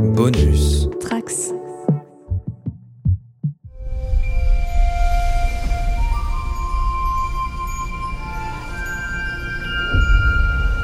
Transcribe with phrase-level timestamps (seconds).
[0.00, 0.88] Bonus.
[0.98, 1.52] Trax.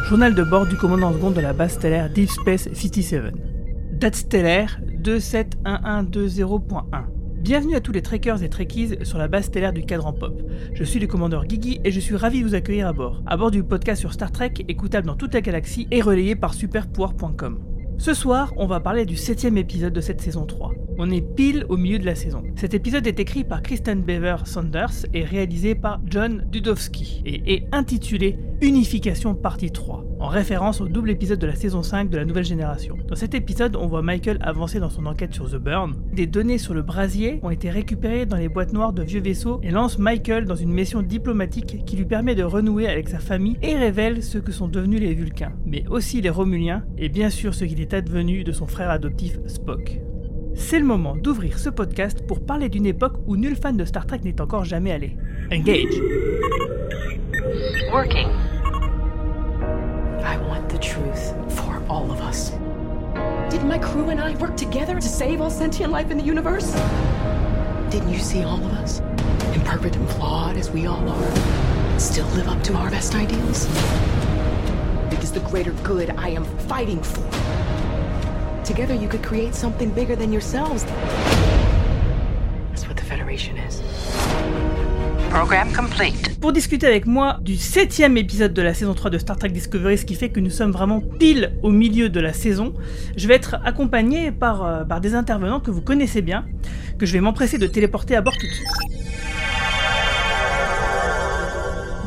[0.04, 3.32] Journal de bord du commandant second de la base stellaire Deep Space 57.
[3.92, 6.82] Date stellaire 271120.1.
[7.38, 10.42] Bienvenue à tous les trekkers et trekkies sur la base stellaire du cadran pop.
[10.74, 13.22] Je suis le commandeur Guigui et je suis ravi de vous accueillir à bord.
[13.26, 16.52] À bord du podcast sur Star Trek, écoutable dans toute la galaxie et relayé par
[16.52, 17.75] superpouvoir.com.
[17.98, 20.72] Ce soir, on va parler du septième épisode de cette saison 3.
[20.98, 22.42] On est pile au milieu de la saison.
[22.56, 27.66] Cet épisode est écrit par Kristen Bever Saunders et réalisé par John Dudowski et est
[27.72, 32.24] intitulé Unification partie 3, en référence au double épisode de la saison 5 de la
[32.24, 32.96] nouvelle génération.
[33.06, 35.92] Dans cet épisode, on voit Michael avancer dans son enquête sur The Burn.
[36.14, 39.60] Des données sur le brasier ont été récupérées dans les boîtes noires de vieux vaisseaux
[39.62, 43.58] et lance Michael dans une mission diplomatique qui lui permet de renouer avec sa famille
[43.60, 47.52] et révèle ce que sont devenus les Vulcains, mais aussi les Romuliens et bien sûr
[47.52, 50.00] ce qu'il est advenu de son frère adoptif Spock.
[50.56, 54.06] C'est le moment d'ouvrir ce podcast pour parler d'une époque où nul fan de Star
[54.06, 55.16] Trek n'est encore jamais allé.
[55.52, 55.94] Engage
[57.92, 58.28] Working.
[60.24, 62.52] I want the truth for all of us.
[63.50, 66.74] Did my crew and I work together to save all sentient life in the universe?
[67.90, 69.00] Didn't you see all of us?
[69.54, 72.00] Imperfect and flawed as we all are.
[72.00, 73.68] Still live up to our best ideals?
[75.12, 77.22] It is the greater good I am fighting for.
[78.66, 80.84] Together you could create something bigger than yourselves.
[82.70, 83.80] That's what the Federation is.
[85.30, 86.36] Program complete.
[86.40, 89.98] Pour discuter avec moi du septième épisode de la saison 3 de Star Trek Discovery,
[89.98, 92.74] ce qui fait que nous sommes vraiment pile au milieu de la saison,
[93.16, 96.44] je vais être accompagné par, euh, par des intervenants que vous connaissez bien,
[96.98, 99.05] que je vais m'empresser de téléporter à bord tout de suite.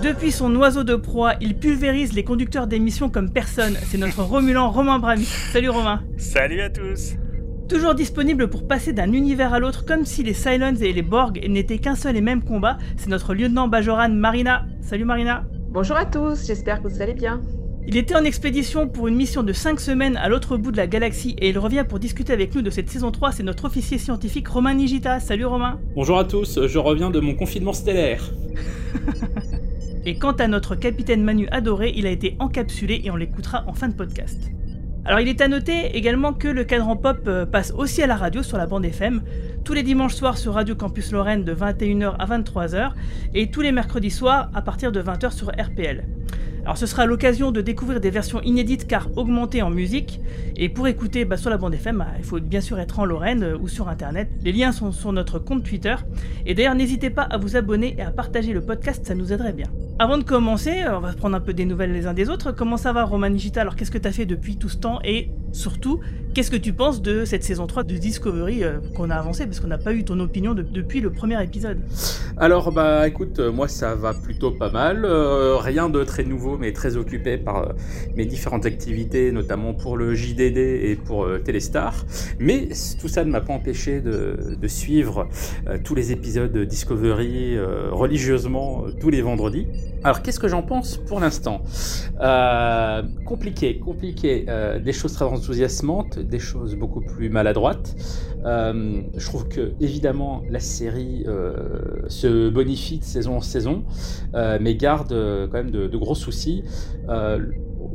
[0.04, 3.76] Depuis son oiseau de proie, il pulvérise les conducteurs d'émissions comme personne.
[3.84, 5.26] C'est notre Romulan Romain Brami.
[5.26, 6.02] Salut Romain.
[6.16, 7.16] Salut à tous
[7.68, 11.46] Toujours disponible pour passer d'un univers à l'autre comme si les Cylons et les Borg
[11.50, 14.66] n'étaient qu'un seul et même combat, c'est notre lieutenant Bajoran Marina.
[14.80, 15.44] Salut Marina.
[15.70, 17.42] Bonjour à tous, j'espère que vous allez bien.
[17.86, 20.88] Il était en expédition pour une mission de 5 semaines à l'autre bout de la
[20.88, 23.98] galaxie et il revient pour discuter avec nous de cette saison 3, c'est notre officier
[23.98, 25.20] scientifique Romain Nigita.
[25.20, 25.78] Salut Romain.
[25.94, 28.24] Bonjour à tous, je reviens de mon confinement stellaire.
[30.10, 33.74] Et quant à notre capitaine Manu adoré, il a été encapsulé et on l'écoutera en
[33.74, 34.50] fin de podcast.
[35.06, 38.16] Alors il est à noter également que le cadran pop euh, passe aussi à la
[38.16, 39.22] radio sur la bande FM,
[39.64, 42.94] tous les dimanches soirs sur Radio Campus Lorraine de 21h à 23h
[43.36, 46.04] et tous les mercredis soirs à partir de 20h sur RPL.
[46.64, 50.22] Alors ce sera l'occasion de découvrir des versions inédites car augmentées en musique.
[50.56, 53.06] Et pour écouter bah, sur la bande FM, bah, il faut bien sûr être en
[53.06, 54.28] Lorraine euh, ou sur internet.
[54.44, 55.98] Les liens sont sur notre compte Twitter.
[56.48, 59.54] Et d'ailleurs n'hésitez pas à vous abonner et à partager le podcast, ça nous aiderait
[59.54, 59.70] bien.
[60.02, 62.54] Avant de commencer, euh, on va prendre un peu des nouvelles les uns des autres.
[62.54, 65.00] Comment ça va Roman Nigita Alors qu'est-ce que tu as fait depuis tout ce temps
[65.04, 66.00] Et surtout,
[66.34, 69.60] qu'est-ce que tu penses de cette saison 3 de Discovery euh, qu'on a avancé Parce
[69.60, 71.80] qu'on n'a pas eu ton opinion de- depuis le premier épisode?
[72.38, 76.58] Alors bah écoute, euh, moi ça va plutôt pas mal, Euh, rien de très nouveau
[76.58, 77.74] mais très occupé par
[78.16, 82.06] mes différentes activités, notamment pour le JDD et pour Téléstar.
[82.40, 82.70] Mais
[83.02, 85.28] tout ça ne m'a pas empêché de, de suivre
[85.84, 87.58] tous les épisodes de Discovery
[87.92, 89.68] religieusement tous les vendredis.
[90.04, 91.62] Alors qu'est-ce que j'en pense pour l'instant
[92.22, 94.46] Euh, Compliqué, compliqué.
[94.48, 97.96] Euh, des choses très enthousiasmantes, des choses beaucoup plus maladroites.
[98.46, 101.26] Euh, je trouve que évidemment la série
[102.08, 103.84] se bonifie de saison en saison,
[104.34, 106.64] mais garde quand même de gros soucis.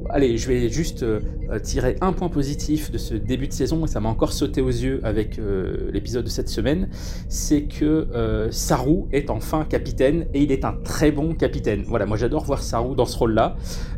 [0.05, 1.21] Euh, allez, je vais juste euh,
[1.63, 4.69] tirer un point positif de ce début de saison, et ça m'a encore sauté aux
[4.69, 6.89] yeux avec euh, l'épisode de cette semaine,
[7.29, 11.83] c'est que euh, Saru est enfin capitaine, et il est un très bon capitaine.
[11.87, 13.57] Voilà, moi j'adore voir Saru dans ce rôle-là.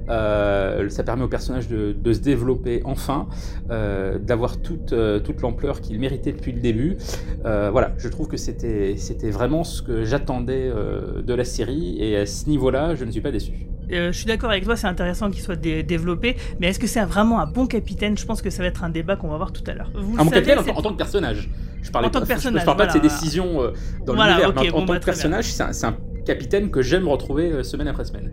[0.09, 3.27] Euh, ça permet au personnage de, se développer enfin,
[3.71, 6.97] euh, d'avoir toute, euh, toute l'ampleur qu'il méritait depuis le début.
[7.45, 8.95] Euh, voilà, je trouve que c'était
[9.31, 13.21] vraiment ce que j'attendais euh, de la série, et à ce niveau-là, je ne suis
[13.21, 13.67] pas déçu.
[13.93, 16.87] Euh, je suis d'accord avec toi, c'est intéressant qu'il soit dé- développé, mais est-ce que
[16.87, 18.17] c'est vraiment un bon capitaine?
[18.19, 19.91] Je pense que ça va être un débat qu'on va voir tout à l'heure.
[19.95, 21.49] Vous Ah, mon savez, capitaine en, tant que personnage.
[21.83, 23.73] Je parlais En tant que pas, je- personnage, Je, parle pas de ses décisions euh,
[24.05, 25.97] dans Voilà, l'univers, mais en, en bon, tant bah, que personnage, c'est un, c'est un
[26.27, 28.33] capitaine que j'aime retrouver euh, semaine après semaine.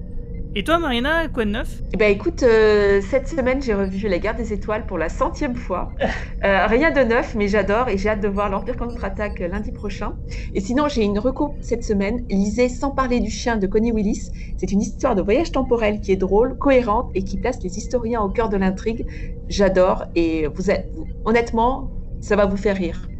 [0.55, 1.81] Et toi, Marina, quoi de neuf?
[1.94, 5.55] Eh ben écoute, euh, cette semaine j'ai revu La Guerre des Étoiles pour la centième
[5.55, 5.94] fois.
[6.45, 10.17] Euh, rien de neuf, mais j'adore et j'ai hâte de voir l'Empire contre-attaque lundi prochain.
[10.53, 12.25] Et sinon j'ai une reco cette semaine.
[12.29, 14.29] Lisez Sans parler du chien de Connie Willis.
[14.57, 18.21] C'est une histoire de voyage temporel qui est drôle, cohérente et qui place les historiens
[18.21, 19.06] au cœur de l'intrigue.
[19.47, 23.12] J'adore et vous êtes, vous- honnêtement, ça va vous faire rire.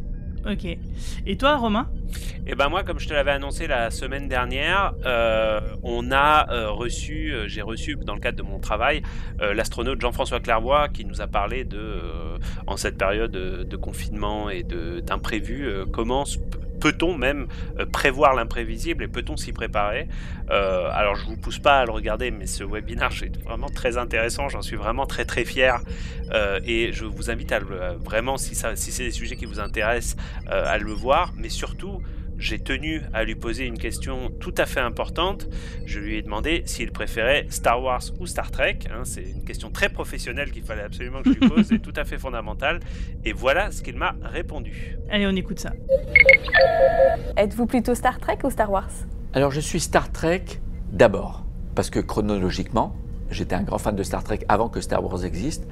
[0.46, 0.66] Ok.
[1.26, 1.88] Et toi, Romain?
[2.46, 6.70] Eh ben moi, comme je te l'avais annoncé la semaine dernière, euh, on a euh,
[6.70, 9.02] reçu, euh, j'ai reçu dans le cadre de mon travail,
[9.40, 12.00] l'astronaute Jean-François Clairvoy qui nous a parlé de,
[12.66, 16.24] en cette période de confinement et d'imprévu, comment
[16.84, 17.46] peut-on même
[17.92, 20.06] prévoir l'imprévisible et peut-on s'y préparer
[20.50, 24.50] Alors je vous pousse pas à le regarder, mais ce webinaire est vraiment très intéressant,
[24.50, 25.80] j'en suis vraiment très très fier
[26.66, 30.16] et je vous invite à le, vraiment, si, si c'est des sujets qui vous intéressent,
[30.46, 32.02] à le voir, mais surtout
[32.38, 35.48] j'ai tenu à lui poser une question tout à fait importante.
[35.86, 38.78] Je lui ai demandé s'il préférait Star Wars ou Star Trek.
[38.90, 39.02] Hein.
[39.04, 42.04] c'est une question très professionnelle qu'il fallait absolument que je lui pose et tout à
[42.04, 42.80] fait fondamentale.
[43.24, 44.96] Et voilà ce qu'il m'a répondu.
[45.10, 45.72] Allez, on écoute ça.
[47.36, 48.90] Êtes-vous plutôt Star Trek ou Star Wars?
[49.32, 50.44] Alors, je suis Star Trek
[50.92, 51.44] d'abord,
[51.74, 52.96] parce que chronologiquement,
[53.30, 55.66] j'étais un grand fan de Star Trek avant que Star Wars existe,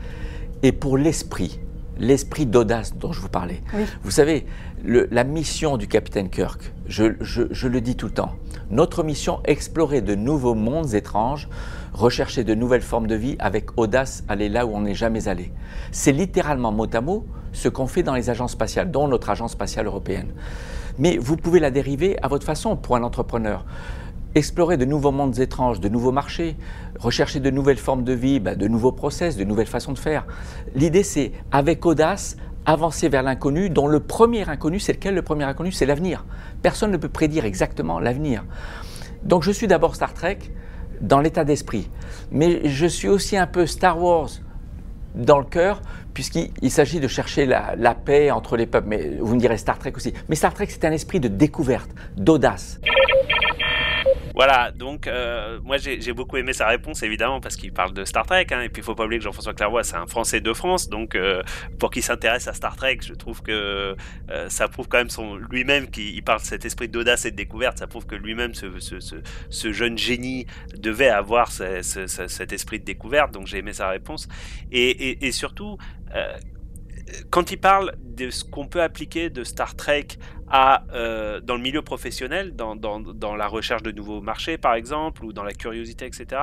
[0.63, 1.61] et pour l'esprit
[2.03, 3.63] l'esprit d'audace dont je vous parlais.
[4.03, 4.45] Vous savez,
[4.85, 8.33] la mission du capitaine Kirk, je, le dis tout le temps,
[8.71, 11.49] notre mission, explorer de nouveaux mondes étranges,
[11.95, 15.53] rechercher de nouvelles formes de vie avec audace, aller là où on n'est jamais allé.
[15.93, 19.53] C'est littéralement mot à mot ce qu'on fait dans les agences spatiales, dont notre agence
[19.53, 20.33] spatiale européenne.
[20.99, 23.65] Mais vous pouvez la dériver à votre façon pour un entrepreneur
[24.35, 26.57] explorer de nouveaux mondes étranges, de nouveaux marchés,
[26.99, 30.27] rechercher de nouvelles formes de vie, bah, de nouveaux process, de nouvelles façons de faire.
[30.75, 35.45] L'idée, c'est, avec audace, avancer vers l'inconnu, dont le premier inconnu, c'est lequel le premier
[35.45, 35.73] inconnu?
[35.73, 36.25] C'est l'avenir.
[36.63, 38.45] Personne ne peut prédire exactement l'avenir.
[39.25, 40.39] Donc je suis d'abord Star Trek
[41.01, 41.89] dans l'état d'esprit,
[42.31, 44.31] mais je suis aussi un peu Star Wars
[45.15, 45.83] dans le cœur,
[46.15, 48.89] puisqu'il s'agit de chercher la, la, paix entre les peuples.
[48.89, 50.15] Mais vous me direz Star Trek aussi.
[50.29, 52.81] Mais Star Trek, c'est un esprit de découverte, d'audace.
[54.35, 58.27] Voilà, donc euh, moi j'ai beaucoup aimé sa réponse évidemment parce qu'il parle de Star
[58.27, 60.53] Trek, hein, et puis il faut pas oublier que Jean-François Clairvoy c'est un Français de
[60.53, 61.43] France, donc euh,
[61.79, 63.95] pour qui s'intéresse à Star Trek, je trouve que
[64.31, 67.37] euh, ça prouve quand même son lui-même qu'il parle de cet esprit d'audace et de
[67.37, 70.47] découverte, ça prouve que lui-même ce, jeune génie
[70.77, 74.29] devait avoir cet esprit de découverte, donc j'ai aimé sa réponse,
[74.71, 75.77] et surtout
[77.31, 80.09] quand il parle de ce qu'on peut appliquer de Star Trek
[80.49, 84.75] à, euh, dans le milieu professionnel, dans, dans, dans, la recherche de nouveaux marchés par
[84.75, 86.43] exemple, ou dans la curiosité, etc.,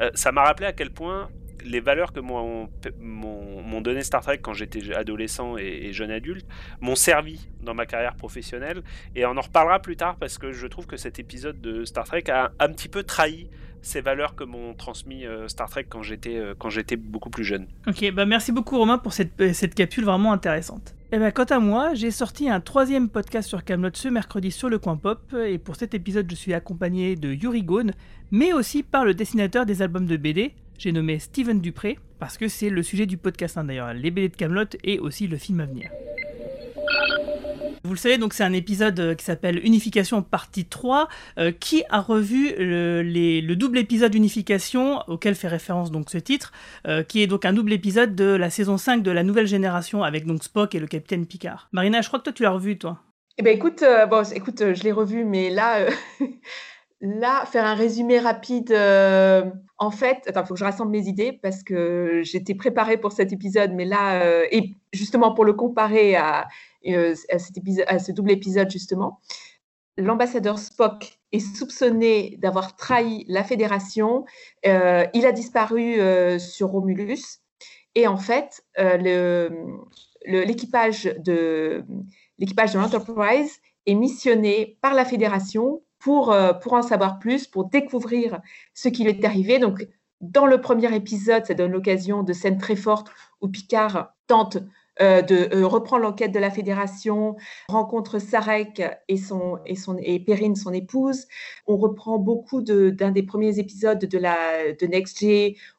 [0.00, 1.28] euh, ça m'a rappelé à quel point
[1.64, 6.46] les valeurs que m'ont donné Star Trek quand j'étais adolescent et, jeune adulte
[6.80, 8.82] m'ont servi dans ma carrière professionnelle.
[9.14, 12.04] Et on en reparlera plus tard parce que je trouve que cet épisode de Star
[12.04, 13.48] Trek a un petit peu trahi
[13.84, 17.44] ces valeurs que m'ont transmis euh, Star Trek quand j'étais euh, quand j'étais beaucoup plus
[17.44, 17.66] jeune.
[17.86, 20.94] Ok, bah merci beaucoup Romain pour cette, euh, cette capsule vraiment intéressante.
[21.12, 24.50] Et eh ben, quant à moi, j'ai sorti un troisième podcast sur Camelot ce mercredi
[24.50, 27.92] sur le coin pop, et pour cet épisode, je suis accompagné de Yuri Gone,
[28.32, 32.48] mais aussi par le dessinateur des albums de BD, j'ai nommé Steven Dupré, parce que
[32.48, 35.60] c'est le sujet du podcast hein, d'ailleurs, les BD de Camelot et aussi le film
[35.60, 35.88] à venir.
[37.86, 41.06] Vous le savez, donc c'est un épisode euh, qui s'appelle Unification partie 3.
[41.36, 46.52] Euh, qui a revu le, double épisode Unification auquel fait référence donc ce titre,
[46.86, 50.02] euh, qui est donc un double épisode de la saison 5 de la nouvelle génération
[50.02, 51.68] avec donc Spock et le capitaine Picard.
[51.72, 53.00] Marina, je crois que toi tu l'as revu toi.
[53.36, 53.84] Eh ben écoute,
[54.34, 55.86] écoute, je l'ai revu, mais là,
[57.02, 58.72] là, faire un résumé rapide.
[58.72, 63.12] en fait, attends, il faut que je rassemble mes idées parce que j'étais préparée pour
[63.12, 66.46] cet épisode, mais là, et justement pour le comparer à
[66.88, 69.20] euh, à, ce double épisode justement.
[69.96, 74.24] L'ambassadeur Spock est soupçonné d'avoir trahi la Fédération.
[74.66, 77.40] Euh, il a disparu euh, sur Romulus.
[77.96, 78.64] Et en fait,
[80.26, 81.84] l'équipage de
[82.38, 88.40] l'équipage de l'Enterprise est missionné par la Fédération pour, pour en savoir plus, pour découvrir
[88.74, 89.60] ce qui lui est arrivé.
[89.60, 89.86] Donc,
[90.20, 94.58] dans le premier épisode, ça donne l'occasion de scènes très fortes où Picard tente
[95.00, 97.34] euh, de euh, reprendre l'enquête de la fédération,
[97.68, 101.26] rencontre Sarek et, son, et, son, et Perrine, son épouse.
[101.66, 105.24] On reprend beaucoup d'un des premiers épisodes de, la, de Next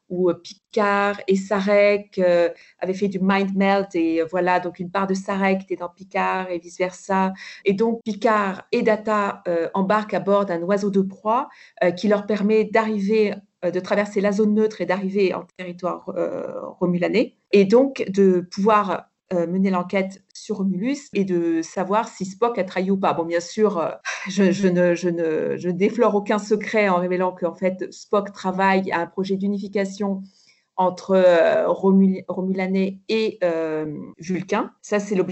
[0.08, 2.20] où euh, Picard et Sarek
[2.78, 6.50] avaient fait du mind melt et voilà, donc une part de Sarek était dans Picard
[6.50, 7.32] et vice-versa.
[7.64, 9.42] Et donc Picard et Data
[9.72, 11.48] embarquent à bord d'un oiseau de proie
[11.96, 16.12] qui leur permet d'arriver de traverser la zone neutre et d'arriver en territoire
[16.78, 22.58] romulanais et donc de pouvoir euh, mener l'enquête sur Romulus et de savoir si Spock
[22.58, 23.12] a trahi ou pas.
[23.12, 23.90] Bon, bien sûr, euh,
[24.28, 29.00] je, je, ne, je, ne, déflore aucun secret en révélant qu'en fait Spock travaille à
[29.00, 30.22] un projet d'unification
[30.76, 31.66] entre euh,
[33.08, 33.86] et euh,
[34.18, 34.72] Vulcain.
[34.82, 35.24] Ça, c'est le,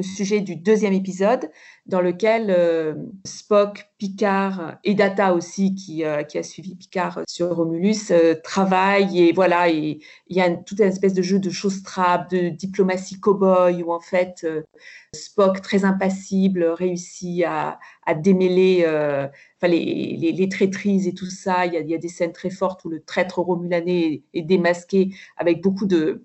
[0.00, 1.50] sujet du deuxième épisode
[1.86, 8.12] dans lequel euh, Spock, Picard et Data aussi, qui, qui a suivi Picard sur Romulus,
[8.44, 11.82] travaillent et voilà, il y a toute une espèce de jeu de choses
[12.30, 14.46] de diplomatie cow-boy où en fait
[15.14, 18.84] Spock, très impassible, réussit à, à démêler
[19.66, 21.66] les, les, traîtrises et tout ça.
[21.66, 25.86] Il y, a, des scènes très fortes où le traître romulanais est, démasqué avec beaucoup
[25.86, 26.24] de.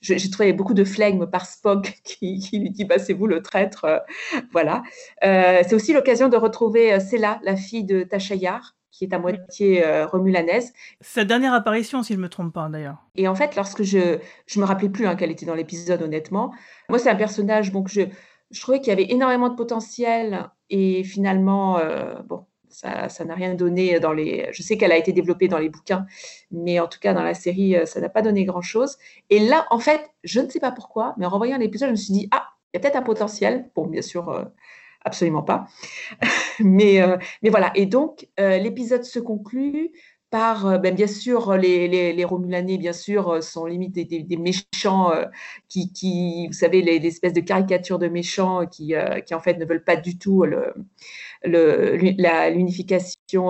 [0.00, 3.84] J'ai trouvé beaucoup de flegme par Spock qui, lui dit bah, c'est vous le traître.
[3.84, 3.98] Euh,
[4.52, 4.82] voilà.
[5.24, 9.18] Euh, c'est aussi l'occasion de retrouver euh, Cella, la fille de Tachayar, qui est à
[9.18, 10.72] moitié romulanaise.
[11.00, 13.06] Sa dernière apparition, si je ne me trompe pas, d'ailleurs.
[13.14, 16.52] Et en fait, lorsque je je me rappelais plus hein, qu'elle était dans l'épisode, honnêtement.
[16.88, 18.02] Moi, c'est un personnage donc je
[18.50, 21.78] je trouvais qu'il y avait énormément de potentiel et finalement,
[22.26, 24.48] bon, ça n'a rien donné dans les.
[24.52, 26.06] Je sais qu'elle a été développée dans les bouquins,
[26.50, 28.98] mais en tout cas dans la série, euh, ça n'a pas donné grand-chose.
[29.30, 31.96] Et là, en fait, je ne sais pas pourquoi, mais en revoyant l'épisode, je me
[31.96, 33.70] suis dit ah, il y a peut-être un potentiel.
[33.74, 34.44] Bon, bien sûr, euh,
[35.08, 35.66] absolument pas.
[36.60, 37.72] mais, euh, mais voilà.
[37.74, 39.90] Et donc, l'épisode se conclut
[40.30, 45.12] par, euh, ben, bien sûr, les, les, Romulanais, bien sûr, euh, sont limite des, méchants
[45.12, 45.24] euh,
[45.68, 48.94] qui, qui, vous savez, les, espèces de caricatures de méchants qui,
[49.26, 50.44] qui, en fait, ne veulent pas du tout
[51.44, 53.46] l'unification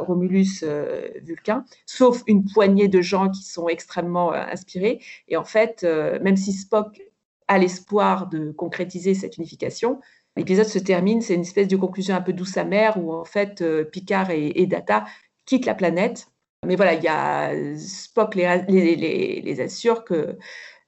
[0.00, 5.00] Romulus-Vulcain, sauf une poignée de gens qui sont extrêmement inspirés.
[5.28, 5.84] Et en fait,
[6.22, 7.00] même si Spock
[7.48, 10.00] a l'espoir de concrétiser cette unification,
[10.36, 13.64] L'épisode se termine, c'est une espèce de conclusion un peu douce amère où en fait
[13.90, 15.04] Picard et Data
[15.44, 16.28] quitte la planète.
[16.66, 20.36] Mais voilà, a Spock les assure qu'il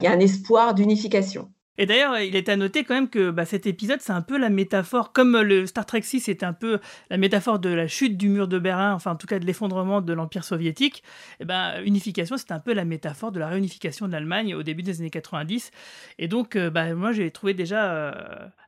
[0.03, 1.51] y a un espoir d'unification.
[1.79, 4.37] Et d'ailleurs, il est à noter quand même que bah, cet épisode, c'est un peu
[4.37, 8.19] la métaphore, comme le Star Trek 6 est un peu la métaphore de la chute
[8.19, 11.45] du mur de Berlin, enfin en tout cas de l'effondrement de l'Empire soviétique, et eh
[11.47, 15.01] ben unification, c'est un peu la métaphore de la réunification de l'Allemagne au début des
[15.01, 15.71] années 90.
[16.19, 18.13] Et donc, euh, bah, moi, j'ai trouvé déjà, euh,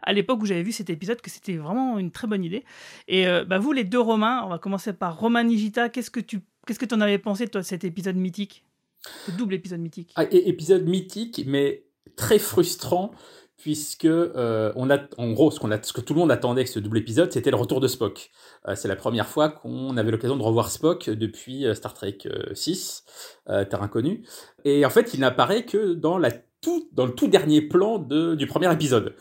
[0.02, 2.64] à l'époque où j'avais vu cet épisode, que c'était vraiment une très bonne idée.
[3.08, 6.20] Et euh, bah, vous, les deux Romains, on va commencer par Romain Nigita, qu'est-ce que
[6.20, 8.64] tu qu'est-ce que en avais pensé, toi, de cet épisode mythique?
[9.26, 10.12] Ce double épisode mythique.
[10.16, 11.84] Ah, épisode mythique, mais
[12.16, 13.12] très frustrant
[13.64, 16.60] puisque euh, on a en gros ce, qu'on a, ce que tout le monde attendait
[16.60, 18.30] avec ce double épisode, c'était le retour de Spock.
[18.68, 22.18] Euh, c'est la première fois qu'on avait l'occasion de revoir Spock depuis euh, Star Trek
[22.52, 23.04] 6,
[23.46, 24.26] Terre inconnue,
[24.66, 26.30] et en fait il n'apparaît que dans la
[26.60, 29.14] tout, dans le tout dernier plan de, du premier épisode.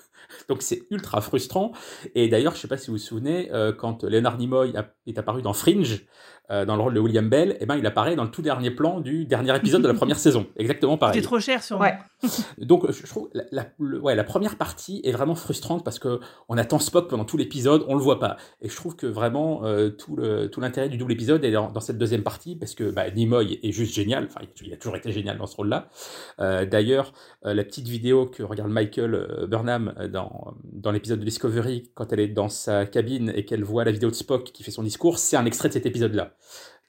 [0.49, 1.71] Donc c'est ultra frustrant.
[2.15, 4.73] Et d'ailleurs, je ne sais pas si vous vous souvenez, quand Leonard Nimoy
[5.05, 6.05] est apparu dans Fringe,
[6.51, 8.71] euh, dans le rôle de William Bell, eh ben, il apparaît dans le tout dernier
[8.71, 10.45] plan du dernier épisode de la première saison.
[10.57, 11.15] Exactement pareil.
[11.15, 11.97] C'est trop cher sur ouais.
[12.57, 16.19] Donc, je trouve la, la, ouais, la première partie est vraiment frustrante parce que
[16.49, 18.37] on attend Spock pendant tout l'épisode, on le voit pas.
[18.61, 20.17] Et je trouve que vraiment euh, tout
[20.61, 23.93] l'intérêt du double épisode est dans, cette deuxième partie parce que bah, Nimoy est juste
[23.93, 24.25] génial.
[24.25, 25.89] Enfin, il a toujours été génial dans ce rôle-là.
[26.39, 27.13] Euh, D'ailleurs,
[27.45, 32.11] euh, la petite vidéo que regarde Michael euh, Burnham dans, dans l'épisode de Discovery quand
[32.13, 34.83] elle est dans sa cabine et qu'elle voit la vidéo de Spock qui fait son
[34.83, 36.32] discours, c'est un extrait de cet épisode-là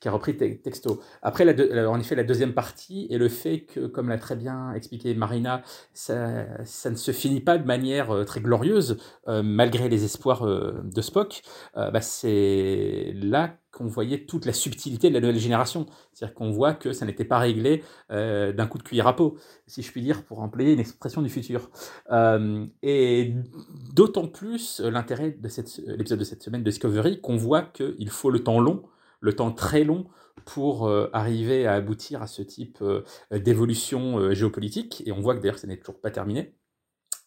[0.04, 1.00] qui a repris texto.
[1.22, 1.46] Après,
[1.86, 5.62] en effet, la deuxième partie et le fait que, comme l'a très bien expliqué Marina,
[5.94, 8.98] ça, ça, ne se finit pas de manière euh, très glorieuse,
[9.28, 11.40] euh, malgré les espoirs euh, de Spock,
[11.74, 15.86] bah, c'est là qu'on voyait toute la subtilité de la nouvelle génération.
[16.12, 19.36] C'est-à-dire qu'on voit que ça n'était pas réglé d'un coup de cuillère à peau,
[19.66, 21.70] si je puis dire, pour employer une expression du futur.
[22.82, 23.34] et
[23.94, 28.44] d'autant plus l'intérêt de l'épisode de cette semaine de Discovery qu'on voit qu'il faut le
[28.44, 28.84] temps long
[29.24, 30.06] le temps très long
[30.44, 33.02] pour euh, arriver à aboutir à ce type euh,
[33.32, 35.02] d'évolution euh, géopolitique.
[35.06, 36.54] Et on voit que d'ailleurs, ça n'est toujours pas terminé.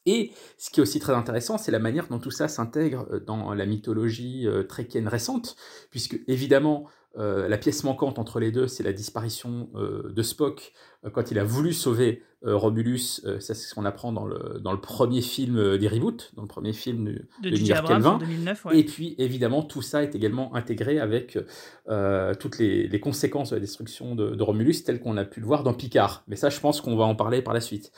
[0.05, 3.53] Et ce qui est aussi très intéressant, c'est la manière dont tout ça s'intègre dans
[3.53, 5.57] la mythologie tréquienne récente,
[5.91, 6.85] puisque évidemment,
[7.17, 11.31] euh, la pièce manquante entre les deux, c'est la disparition euh, de Spock euh, quand
[11.31, 13.21] il a voulu sauver Romulus.
[13.39, 16.47] ça, c'est ce qu'on apprend dans le, dans le premier film des reboots, dans le
[16.47, 18.67] premier film de, de, de 2009.
[18.73, 21.39] Et puis, évidemment, tout ça est également intégré avec
[22.39, 25.47] toutes les, les, conséquences de la destruction de, de Romulus, telles qu'on a pu le
[25.47, 26.23] voir dans Picard.
[26.27, 27.91] Mais ça, je pense qu'on va en parler par la suite.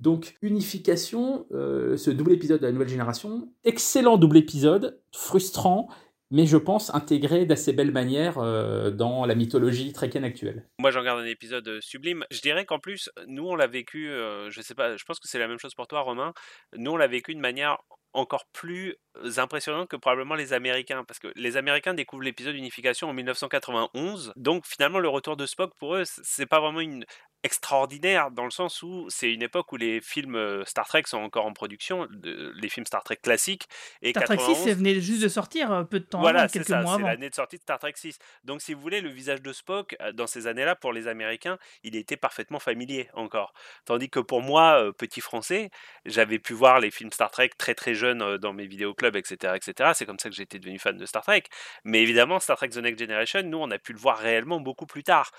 [0.00, 5.88] Donc, unification, ce double épisode de la nouvelle génération, excellent double épisode, frustrant
[6.30, 10.68] mais je pense intégré d'assez belle manière euh, dans la mythologie tréquienne actuelle.
[10.80, 12.24] Moi, j'en garde un épisode euh, sublime.
[12.30, 15.28] Je dirais qu'en plus, nous, on l'a vécu, euh, je sais pas, je pense que
[15.28, 16.32] c'est la même chose pour toi, Romain.
[16.76, 17.78] Nous, on l'a vécu de manière
[18.12, 18.96] encore plus
[19.36, 24.66] impressionnante que probablement les Américains, parce que les Américains découvrent l'épisode d'unification en 1991, donc
[24.66, 27.04] finalement le retour de Spock pour eux, c'est pas vraiment une
[27.46, 31.46] extraordinaire dans le sens où c'est une époque où les films Star Trek sont encore
[31.46, 33.66] en production, les films Star Trek classiques.
[34.02, 36.82] Et Star Trek 6 venait juste de sortir peu de temps voilà, avant, quelques ça,
[36.82, 37.04] mois avant.
[37.04, 38.18] C'est l'année de sortie de Star Trek 6.
[38.44, 41.96] Donc si vous voulez, le visage de Spock, dans ces années-là, pour les Américains, il
[41.96, 43.54] était parfaitement familier encore.
[43.86, 45.70] Tandis que pour moi, petit français,
[46.04, 49.54] j'avais pu voir les films Star Trek très très jeunes dans mes vidéoclubs, etc.
[49.54, 49.92] etc.
[49.94, 51.44] C'est comme ça que j'étais devenu fan de Star Trek.
[51.84, 54.86] Mais évidemment, Star Trek The Next Generation, nous, on a pu le voir réellement beaucoup
[54.86, 55.30] plus tard.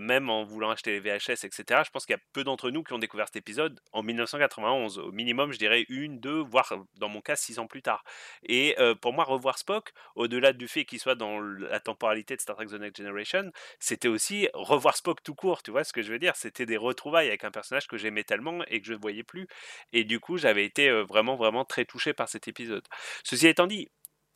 [0.00, 1.49] même en voulant acheter les VHS, etc.
[1.56, 4.98] Je pense qu'il y a peu d'entre nous qui ont découvert cet épisode en 1991.
[4.98, 8.04] Au minimum, je dirais une, deux, voire dans mon cas, six ans plus tard.
[8.42, 12.56] Et pour moi, revoir Spock, au-delà du fait qu'il soit dans la temporalité de Star
[12.56, 16.12] Trek The Next Generation, c'était aussi revoir Spock tout court, tu vois ce que je
[16.12, 16.36] veux dire?
[16.36, 19.46] C'était des retrouvailles avec un personnage que j'aimais tellement et que je ne voyais plus.
[19.92, 22.86] Et du coup, j'avais été vraiment, vraiment très touché par cet épisode.
[23.24, 23.88] Ceci étant dit,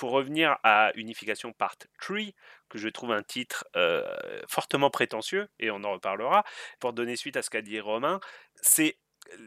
[0.05, 2.19] pour revenir à Unification Part 3,
[2.69, 3.65] que je trouve un titre
[4.47, 6.45] fortement prétentieux, et on en reparlera,
[6.79, 8.21] pour donner suite à ce qu'a dit Romain,
[8.57, 8.99] c'est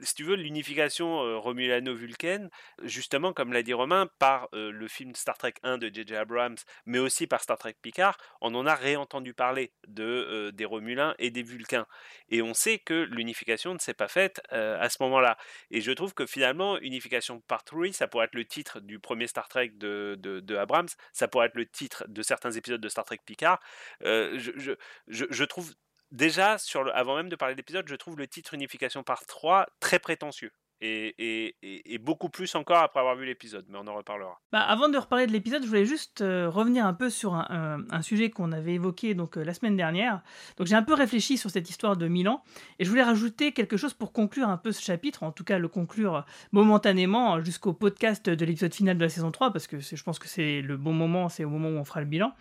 [0.02, 2.50] si tu veux, l'unification Romulano-Vulcaine,
[2.84, 6.16] justement, comme l'a dit Romain, par le film Star Trek 1 de J.J.
[6.16, 11.16] Abrams, mais aussi par Star Trek Picard, on en a réentendu parler de, des Romulins
[11.20, 11.86] et des Vulcains.
[12.30, 15.38] Et on sait que l'unification ne s'est pas faite à ce moment-là.
[15.72, 19.28] Et je trouve que finalement, Unification Part 3, ça pourrait être le titre du premier
[19.28, 23.06] Star Trek de, de, Abrams, ça pourrait être le titre de certains épisodes de Star
[23.06, 23.60] Trek Picard.
[24.02, 24.76] je,
[25.08, 25.74] je, je trouve
[26.12, 29.26] déjà, sur le, avant même de parler de l'épisode, je trouve le titre Unification par
[29.26, 30.52] 3 très prétentieux.
[30.80, 34.40] Et, et, et, beaucoup plus encore après avoir vu l'épisode, mais on en reparlera.
[34.52, 38.02] Bah, avant de reparler de l'épisode, je voulais juste euh, revenir un peu sur un,
[38.04, 40.22] sujet qu'on avait évoqué donc euh, la semaine dernière.
[40.56, 42.44] Donc j'ai un peu réfléchi sur cette histoire de Milan
[42.78, 45.58] et je voulais rajouter quelque chose pour conclure un peu ce chapitre, en tout cas
[45.58, 50.04] le conclure momentanément jusqu'au podcast de l'épisode final de la saison 3 parce que je
[50.04, 52.34] pense que c'est le bon moment, c'est au moment où on fera le bilan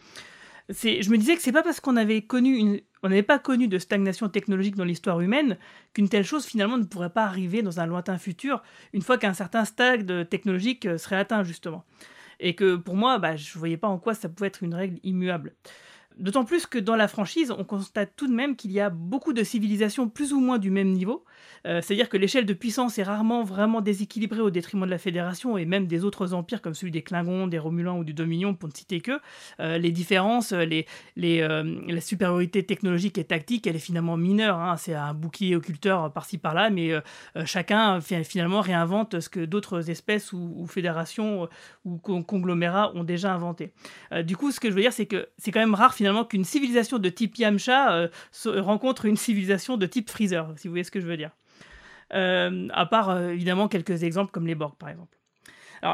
[0.69, 1.95] je me disais que c'est pas parce qu'on
[2.27, 5.59] connu on n'avait pas connu de stagnation technologique dans l'histoire humaine
[5.93, 9.35] qu'une telle chose finalement ne pourrait pas arriver dans un lointain futur une fois qu'un
[9.35, 11.85] certain stade technologique euh, serait atteint justement.
[12.41, 14.75] Et que pour moi, bah, je ne voyais pas en quoi ça pouvait être une
[14.75, 15.55] règle immuable.
[16.17, 19.35] D'autant plus que dans la franchise, on constate tout de même qu'il y a beaucoup
[19.35, 21.25] de civilisations plus ou moins du même niveau,
[21.67, 25.59] euh, c'est-à-dire que l'échelle de puissance est rarement vraiment déséquilibrée au détriment de la Fédération
[25.59, 28.71] et même des autres empires comme celui des Klingons, des Romulans ou du Dominion, pour
[28.71, 29.21] ne citer que.
[29.61, 30.65] Euh, les différences, euh,
[31.17, 34.59] la supériorité technologique et tactique, elle est finalement mineure.
[34.59, 34.77] Hein.
[34.79, 36.93] c'est un bouclier occulteur par-ci par-là, mais
[37.45, 41.49] chacun finalement réinvente ce que d'autres espèces ou, fédérations
[41.85, 43.73] ou conglomérats ont déjà inventé.
[44.25, 46.45] du coup, ce que je veux dire, c'est que c'est quand même rare finalement qu'une
[46.45, 48.09] civilisation de type Yamcha
[48.47, 51.31] rencontre une civilisation de type Freezer, si vous voyez ce que je veux dire.
[52.15, 55.17] Euh, à part euh, évidemment quelques exemples comme les Borg par exemple.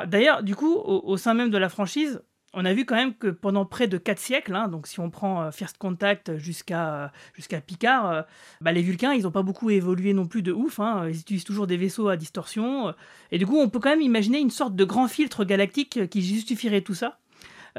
[0.07, 2.23] D'ailleurs, du coup, au, sein même de la franchise,
[2.55, 5.11] on a vu quand même que pendant près de 4 siècles, hein, donc si on
[5.11, 8.25] prend euh, First Contact jusqu'à jusqu'à Picard,
[8.61, 10.81] bah, les Vulcains, ils n'ont pas beaucoup évolué non plus de ouf.
[10.81, 12.95] Hein, ils utilisent toujours des vaisseaux à distorsion.
[13.33, 16.23] et du coup, on peut quand même imaginer une sorte de grand filtre galactique qui
[16.23, 17.19] justifierait tout ça.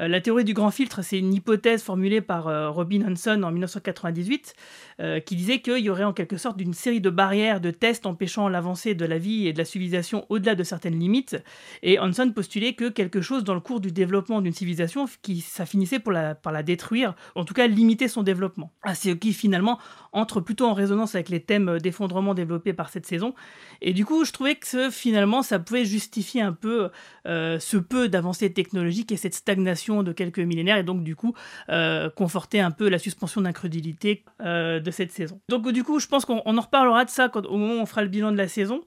[0.00, 3.50] Euh, la théorie du grand filtre, c'est une hypothèse formulée par euh, Robin Hanson en
[3.50, 4.54] 1998
[5.00, 8.06] euh, qui disait qu'il y aurait en quelque sorte une série de barrières, de tests
[8.06, 11.36] empêchant l'avancée de la vie et de la civilisation au-delà de certaines limites.
[11.82, 15.66] Et Hanson postulait que quelque chose dans le cours du développement d'une civilisation, qui ça
[15.66, 18.72] finissait pour la, par la détruire, en tout cas limiter son développement.
[18.82, 19.78] Ah, ce qui finalement
[20.12, 23.34] entre plutôt en résonance avec les thèmes d'effondrement développés par cette saison.
[23.80, 26.90] Et du coup, je trouvais que finalement, ça pouvait justifier un peu
[27.24, 31.34] ce peu d'avancée technologique et cette stagnation de quelques millénaires et donc du coup
[31.68, 35.40] euh, conforter un peu la suspension d'incrédulité euh, de cette saison.
[35.48, 38.02] Donc du coup je pense qu'on en reparlera de ça au moment où on fera
[38.02, 38.80] le bilan de la saison.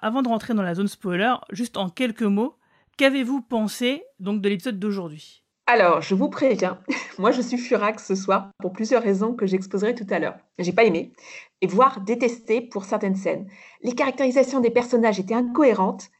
[0.00, 2.56] Avant de rentrer dans la zone spoiler, juste en quelques mots,
[2.98, 5.44] qu'avez-vous pensé donc de l'épisode d'aujourd'hui?
[5.66, 6.78] Alors, je vous préviens,
[7.18, 10.36] moi je suis furax ce soir pour plusieurs raisons que j'exposerai tout à l'heure.
[10.58, 11.14] J'ai pas aimé,
[11.62, 13.48] et voire détesté pour certaines scènes.
[13.82, 16.10] Les caractérisations des personnages étaient incohérentes,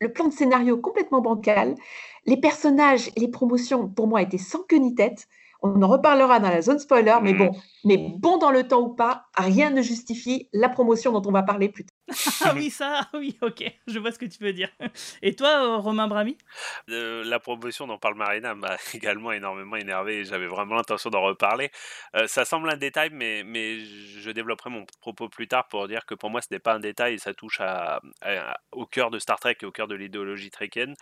[0.00, 1.74] le plan de scénario complètement bancal.
[2.26, 5.28] Les personnages les promotions, pour moi, étaient sans queue ni tête.
[5.62, 7.50] On en reparlera dans la zone spoiler, mais bon,
[7.84, 11.42] mais bon dans le temps ou pas, rien ne justifie la promotion dont on va
[11.42, 11.89] parler plus tard.
[12.44, 14.68] Ah oui, ça, oui, ok, je vois ce que tu veux dire.
[15.22, 16.36] Et toi, euh, Romain Brami
[16.88, 21.22] euh, La promotion dont parle Marina m'a également énormément énervé et j'avais vraiment l'intention d'en
[21.22, 21.70] reparler.
[22.16, 26.06] Euh, ça semble un détail, mais, mais je développerai mon propos plus tard pour dire
[26.06, 28.00] que pour moi, ce n'est pas un détail et ça touche à,
[28.72, 30.94] au cœur de Star Trek et au cœur de l'idéologie trekkienne.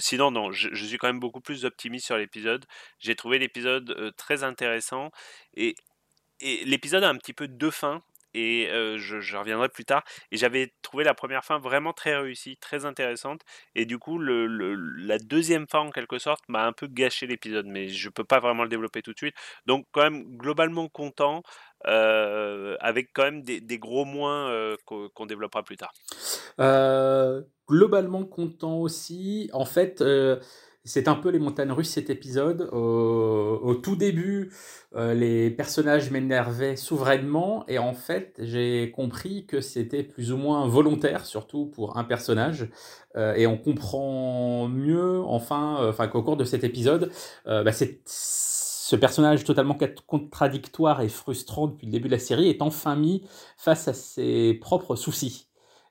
[0.00, 2.64] sinon, non, je, je, suis quand même beaucoup plus optimiste sur l'épisode.
[2.98, 5.10] J'ai trouvé l'épisode très intéressant
[5.54, 5.74] et
[6.40, 8.02] et l'épisode a un petit peu deux fins
[8.34, 10.04] et je, reviendrai plus tard.
[10.30, 13.42] Et j'avais trouvé la première fin vraiment très réussie, très intéressante.
[13.74, 17.88] Et du coup, la deuxième fin, en quelque sorte, m'a un peu gâché l'épisode, mais
[17.88, 19.34] je peux pas vraiment le développer tout de suite.
[19.66, 21.42] Donc, quand même, globalement content.
[21.84, 25.92] avec quand même des gros moins qu'on développera plus tard.
[27.68, 29.50] globalement content aussi.
[29.52, 30.02] En fait,
[30.88, 32.62] c'est un peu les montagnes russes cet épisode.
[32.72, 34.52] Au, tout début,
[34.96, 40.66] euh, les personnages m'énervaient souverainement et en fait, j'ai compris que c'était plus ou moins
[40.66, 42.70] volontaire, surtout pour un personnage.
[43.16, 47.10] Euh, et on comprend mieux, enfin, euh, enfin qu'au cours de cet épisode,
[47.44, 52.96] bah, ce personnage totalement contradictoire et frustrant depuis le début de la série est enfin
[52.96, 53.26] mis
[53.58, 55.47] face à ses propres soucis.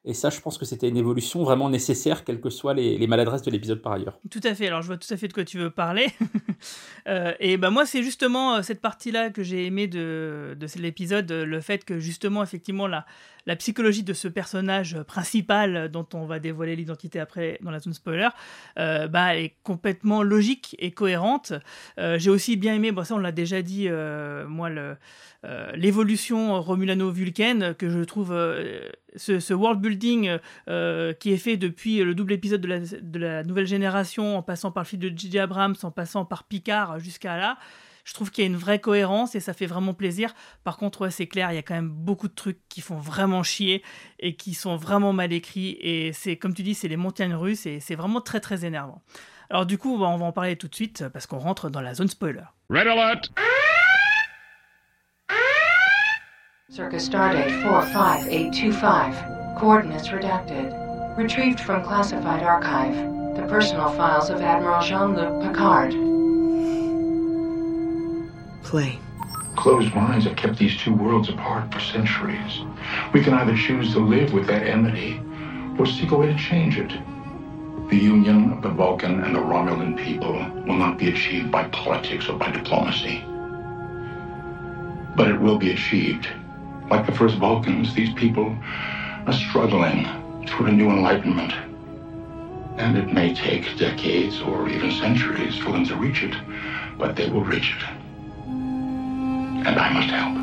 [0.07, 3.41] Et ça, je pense que c'était une évolution vraiment nécessaire, quelles que soient les, maladresses
[3.41, 4.17] de l'épisode par ailleurs.
[4.31, 4.67] Tout à fait.
[4.67, 6.07] Alors, je vois tout à fait de quoi tu veux parler.
[7.07, 11.31] Euh, et ben moi, c'est justement euh, cette partie-là que j'ai aimé de, de l'épisode,
[11.31, 13.05] le fait que justement, effectivement, la,
[13.45, 17.93] la psychologie de ce personnage principal dont on va dévoiler l'identité après dans la zone
[17.93, 18.27] spoiler,
[18.77, 21.53] euh, bah, est complètement logique et cohérente.
[21.97, 23.87] j'ai aussi bien aimé, bon ça on l'a déjà dit,
[24.47, 24.97] moi le
[25.47, 31.99] euh, l'évolution Romulano-Vulcaine, que je trouve euh, ce, world building euh, qui est fait depuis
[31.99, 35.39] le double épisode de la, nouvelle génération, en passant par le fil de J.J.
[35.39, 37.57] Abrams, en passant par Picard jusqu'à là.
[38.03, 40.33] Je trouve qu'il y a une vraie cohérence et ça fait vraiment plaisir.
[40.63, 43.43] Par contre, c'est clair, il y a quand même beaucoup de trucs qui font vraiment
[43.43, 43.83] chier
[44.19, 45.77] et qui sont vraiment mal écrits.
[45.81, 49.01] Et c'est, comme tu dis, c'est les montagnes russes et c'est vraiment très très énervant.
[49.49, 51.93] Alors du coup, on va en parler tout de suite parce qu'on rentre dans la
[51.93, 52.43] zone spoiler.
[52.69, 53.29] Red alert
[56.69, 59.57] Circus Stardate 45825.
[59.57, 61.17] Coordinates redacted.
[61.17, 62.93] Retrieved from classified archive.
[63.37, 65.91] The personal files of Admiral Jean-Luc Picard.
[68.63, 68.99] Play.
[69.55, 72.59] Closed minds have kept these two worlds apart for centuries.
[73.13, 75.21] We can either choose to live with that enmity
[75.79, 76.91] or seek a way to change it.
[77.89, 80.33] The union of the Vulcan and the Romulan people
[80.67, 83.23] will not be achieved by politics or by diplomacy.
[85.15, 86.27] But it will be achieved
[86.89, 88.55] like the first Vulcans, these people
[89.25, 90.05] are struggling
[90.45, 91.53] toward a new enlightenment.
[92.77, 96.35] And it may take decades or even centuries for them to reach it,
[96.97, 97.83] but they will reach it.
[98.47, 100.37] And I must help.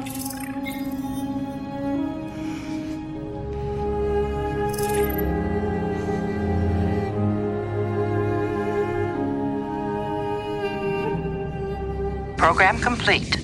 [12.36, 13.43] Program complete.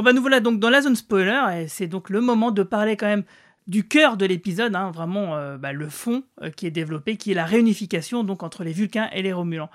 [0.00, 2.62] Bon bah nous voilà donc dans la zone spoiler et c'est donc le moment de
[2.62, 3.24] parler quand même
[3.66, 7.32] du cœur de l'épisode, hein, vraiment euh, bah, le fond euh, qui est développé, qui
[7.32, 9.68] est la réunification donc entre les Vulcains et les Romulans.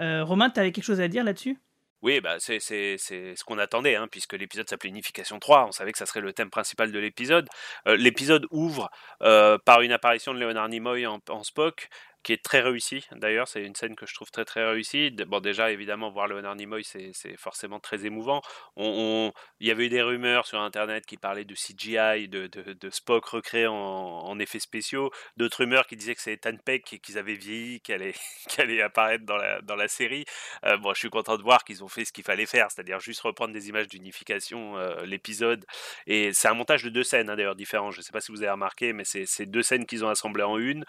[0.00, 1.58] Euh, Romain, tu avais quelque chose à dire là-dessus?
[2.00, 5.98] Oui, bah c'est ce qu'on attendait, hein, puisque l'épisode s'appelait Unification 3, on savait que
[5.98, 7.46] ça serait le thème principal de l'épisode.
[7.84, 11.90] l'épisode ouvre par une apparition de Leonard Nimoy en Spock,
[12.26, 13.06] qui est très réussi.
[13.12, 15.12] D'ailleurs, c'est une scène que je trouve très très réussie.
[15.28, 18.42] Bon, déjà, évidemment, voir Leonard Nimoy, c'est forcément très émouvant.
[18.74, 22.90] On, Il y avait eu des rumeurs sur Internet qui parlaient de CGI, de, de,
[22.90, 25.12] Spock recréé en, effets spéciaux.
[25.36, 28.14] D'autres rumeurs qui disaient que c'est Tan Peck qu'ils avaient vieilli, qu'elle allait,
[28.58, 30.24] allait apparaître dans la, dans la série.
[30.64, 32.98] Euh, bon, je suis content de voir qu'ils ont fait ce qu'il fallait faire, c'est-à-dire
[32.98, 35.64] juste reprendre des images d'unification, euh, l'épisode.
[36.08, 37.92] Et c'est un montage de deux scènes, hein, d'ailleurs, différents.
[37.92, 40.42] Je ne sais pas si vous avez remarqué, mais c'est deux scènes qu'ils ont assemblées
[40.42, 40.84] en une.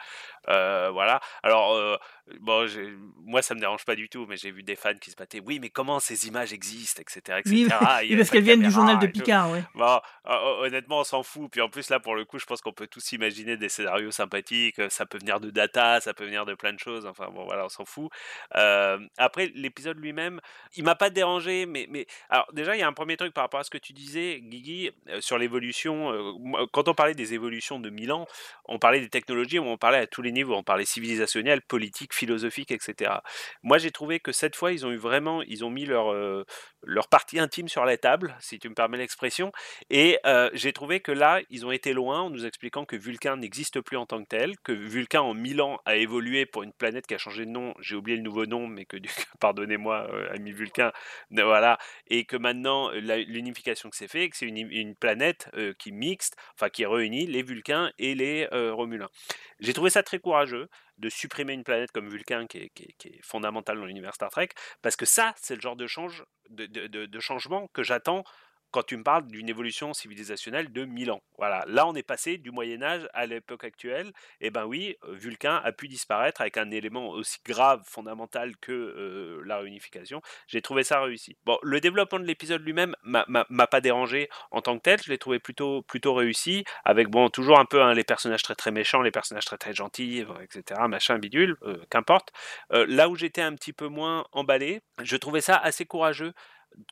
[0.50, 1.22] Euh, voilà.
[1.44, 2.00] Alors,
[2.40, 2.68] bon,
[3.26, 5.42] moi, ça me dérange pas du tout, mais j'ai vu des fans qui se battaient.
[5.46, 7.40] Oui, mais comment ces images existent, etc.
[7.40, 7.68] etc.
[8.02, 9.60] Oui, parce qu'elles viennent du journal de Picard, oui.
[9.76, 11.50] Bon, honnêtement, on s'en fout.
[11.52, 14.12] Puis en plus, là, pour le coup, je pense qu'on peut tous imaginer des scénarios
[14.12, 14.82] sympathiques.
[14.90, 17.06] Ça peut venir de data, ça peut venir de plein de choses.
[17.06, 18.10] Enfin, bon, voilà, on s'en fout.
[18.56, 20.42] Euh, après, l'épisode lui-même,
[20.76, 23.44] il m'a pas dérangé, mais, mais alors déjà, il y a un premier truc par
[23.44, 25.88] rapport à ce que tu disais, Guigui, euh, sur l'évolution.
[26.72, 28.28] quand on parlait des évolutions de Milan,
[28.66, 32.72] on parlait des technologies, on parlait à tous les niveaux, on parlait civilisationnel, politique, philosophique,
[32.72, 33.12] etc.
[33.64, 36.46] Moi, j'ai trouvé que cette fois, ils ont eu vraiment, ils ont mis leur, euh,
[36.84, 39.52] leur partie intime sur la table, si tu me permets l'expression,
[39.90, 43.38] et euh, j'ai trouvé que là, ils ont été loin en nous expliquant que Vulcain
[43.38, 46.74] n'existe plus en tant que tel, que Vulcain en mille ans a évolué pour une
[46.74, 48.98] planète qui a changé de nom, j'ai oublié le nouveau nom, mais que,
[49.40, 50.92] pardonnez-moi, euh, ami Vulcain,
[51.32, 51.78] voilà,
[52.08, 56.70] et que maintenant, l'unification que c'est fait, que c'est une, une, planète qui mixte, enfin
[56.70, 59.10] qui réunit les Vulcains et les Romulins.
[59.60, 63.22] J'ai trouvé ça très courageux de supprimer une planète comme Vulcain qui est, qui est,
[63.24, 64.50] fondamentale dans l'univers Star Trek,
[64.82, 68.24] parce que ça, c'est le genre de, change, de, changement que j'attends
[68.72, 71.22] quand tu me parles d'une évolution civilisationnelle de 1000 ans.
[71.38, 75.14] Voilà, là on est passé du Moyen Âge à l'époque actuelle, et ben oui, euh,
[75.14, 80.22] Vulcain a pu disparaître avec un élément aussi grave, fondamental que euh, la réunification.
[80.48, 81.38] J'ai trouvé ça réussi.
[81.46, 85.18] Bon, le développement de l'épisode lui-même m'a pas dérangé en tant que tel, je l'ai
[85.18, 89.02] trouvé plutôt, plutôt réussi, avec bon, toujours un peu hein, les personnages très très méchants,
[89.02, 92.32] les personnages très très gentils, etc., machin, bidule, euh, qu'importe.
[92.72, 96.34] là où j'étais un petit peu moins emballé, je trouvais ça assez courageux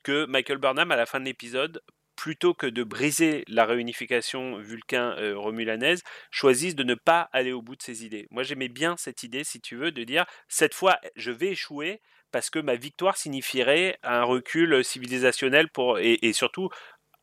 [0.03, 1.81] que Michael Burnham, à la fin de l'épisode,
[2.15, 7.81] plutôt que de briser la réunification vulcain-romulanaise, choisissent de ne pas aller au bout de
[7.81, 8.27] ces idées.
[8.31, 12.01] Moi, j'aimais bien cette idée, si tu veux, de dire cette fois, je vais échouer
[12.31, 16.69] parce que ma victoire signifierait un recul civilisationnel pour, et surtout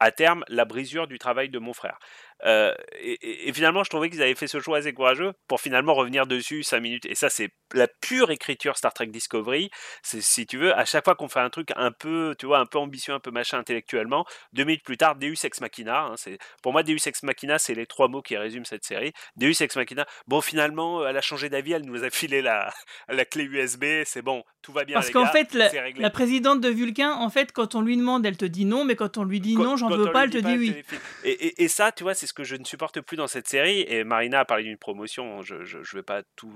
[0.02, 1.98] à terme la brisure du travail de mon frère.
[2.44, 6.26] Euh, et, finalement, je trouvais qu'ils avaient fait ce choix assez courageux pour finalement revenir
[6.26, 7.06] dessus 5 minutes.
[7.06, 9.70] Et ça, c'est la pure écriture Star Trek Discovery.
[10.02, 12.58] C'est, si tu veux, à chaque fois qu'on fait un truc un peu, tu vois,
[12.58, 16.04] un peu ambitieux, un peu machin intellectuellement, deux minutes plus tard, Deus Ex Machina.
[16.04, 19.12] Hein, c'est, pour moi, Deus Ex Machina, c'est les trois mots qui résument cette série.
[19.36, 20.06] Deus Ex Machina.
[20.26, 22.72] Bon, finalement, elle a changé d'avis, elle nous a filé la,
[23.08, 24.94] la clé USB, c'est bon, tout va bien.
[24.94, 28.44] Parce qu'en fait, la, présidente de Vulcain, en fait, quand on lui demande, elle te
[28.44, 30.82] dit non, mais quand on lui dit non, j'en veux pas, elle te dit oui.
[31.24, 33.84] Et, et, ça, tu vois, c'est ce que je ne supporte plus dans cette série.
[33.88, 35.42] Et Marina a parlé d'une promotion.
[35.42, 36.52] Je ne vais pas tout,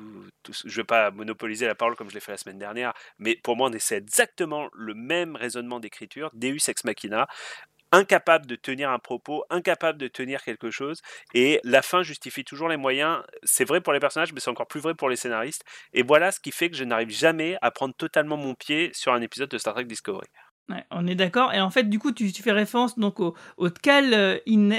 [0.64, 2.92] je vais pas monopoliser la parole comme je l'ai fait la semaine dernière.
[3.18, 6.30] Mais pour moi, c'est exactement le même raisonnement d'écriture.
[6.34, 7.26] Deus ex machina
[7.92, 11.02] incapable de tenir un propos, incapable de tenir quelque chose,
[11.34, 13.22] et la fin justifie toujours les moyens.
[13.44, 15.64] C'est vrai pour les personnages, mais c'est encore plus vrai pour les scénaristes.
[15.92, 19.12] Et voilà ce qui fait que je n'arrive jamais à prendre totalement mon pied sur
[19.12, 20.26] un épisode de Star Trek Discovery
[20.90, 21.52] on est d'accord.
[21.54, 24.70] Et en fait, du coup, tu, fais référence donc au, au Tkal euh, in,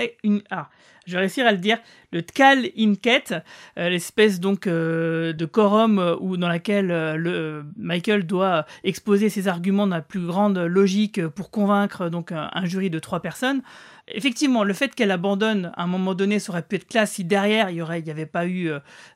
[0.51, 0.69] ah,
[1.05, 1.79] je vais réussir à le dire,
[2.11, 3.33] le Tkal Inket,
[3.77, 9.87] euh, l'espèce donc euh, de quorum où dans laquelle le Michael doit exposer ses arguments
[9.87, 13.61] dans la plus grande logique pour convaincre donc un, jury de trois personnes.
[14.09, 17.23] Effectivement, le fait qu'elle abandonne à un moment donné, ça aurait pu être classe si
[17.23, 18.69] derrière il y aurait, il avait pas eu,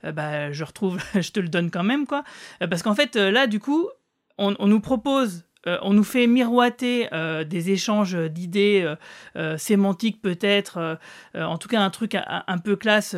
[0.03, 2.23] bah, je retrouve, je te le donne quand même quoi,
[2.60, 3.89] parce qu'en fait là, du coup,
[4.38, 8.95] on nous propose euh, on nous fait miroiter euh, des échanges d'idées
[9.36, 11.00] euh, sémantiques peut-être,
[11.36, 13.15] en tout cas un truc un, peu classe,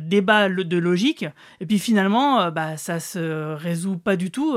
[0.00, 1.24] débat de logique,
[1.60, 4.56] et puis finalement, bah, ça se résout pas du tout.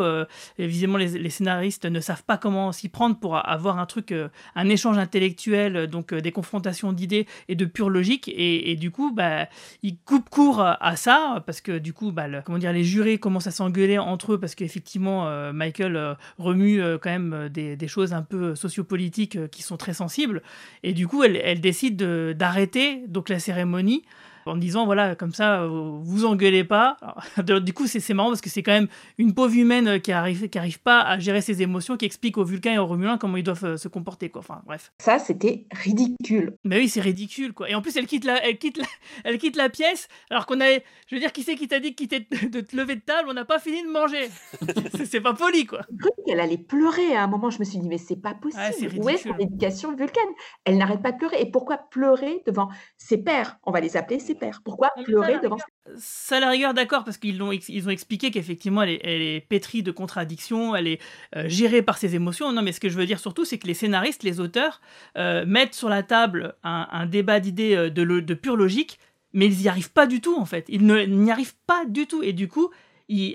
[0.58, 4.14] évidemment, les, scénaristes ne savent pas comment s'y prendre pour avoir un truc,
[4.56, 9.48] un échange intellectuel, donc des confrontations d'idées et de pure logique, et, du coup, bah,
[9.84, 13.48] ils coupent court à ça, parce que du coup, bah, comment dire, les jurés commencent
[13.48, 18.56] à s'engueuler entre eux, parce qu'effectivement, Michael remue quand même euh, des, choses un peu
[18.56, 20.42] sociopolitiques euh, qui sont très sensibles.
[20.84, 24.04] Et du coup, elle, elle décide d'arrêter donc la cérémonie
[24.46, 26.98] en disant voilà comme ça euh, vous engueulez pas.
[27.62, 30.50] Du coup c'est marrant parce que c'est quand même une pauvre humaine euh, qui arrive
[30.50, 33.38] qui arrive pas à gérer ses émotions qui explique aux Vulcains et aux Romulins comment
[33.38, 34.40] ils doivent euh, se comporter quoi.
[34.40, 34.92] Enfin bref.
[35.00, 36.54] Ça c'était ridicule.
[36.64, 37.70] Mais oui c'est ridicule quoi.
[37.70, 38.86] Et en plus elle quitte la elle quitte la,
[39.24, 41.96] elle quitte la pièce alors qu'on a je veux dire qui c'est qui t'a dit
[41.96, 43.30] de te lever de table?
[43.30, 44.30] On n'a pas fini de manger.
[45.06, 45.82] C'est pas poli quoi.
[46.28, 47.50] Elle allait pleurer à un moment.
[47.50, 49.00] Je me suis dit mais c'est pas possible.
[49.02, 50.24] Où est son éducation vulcaine?
[50.66, 51.42] Elle n'arrête pas de pleurer.
[51.42, 53.58] Et pourquoi pleurer devant ses pères?
[53.64, 54.31] On va les appeler ses
[54.64, 55.58] pourquoi pleurer devant
[55.98, 59.92] ça, la rigueur, d'accord, parce qu'ils ont, ils ont expliqué qu'effectivement, elle, est, pétrie de
[59.92, 61.02] contradictions, elle est
[61.36, 62.52] euh, gérée par ses émotions.
[62.52, 64.82] Non, mais ce que je veux dire surtout, c'est que les scénaristes, les auteurs,
[65.18, 69.00] euh, mettent sur la table un, débat d'idées euh, de, de, pure logique,
[69.34, 70.66] mais ils n'y arrivent pas du tout, en fait.
[70.70, 72.22] Ils n'y arrivent pas du tout.
[72.24, 72.70] Et du coup,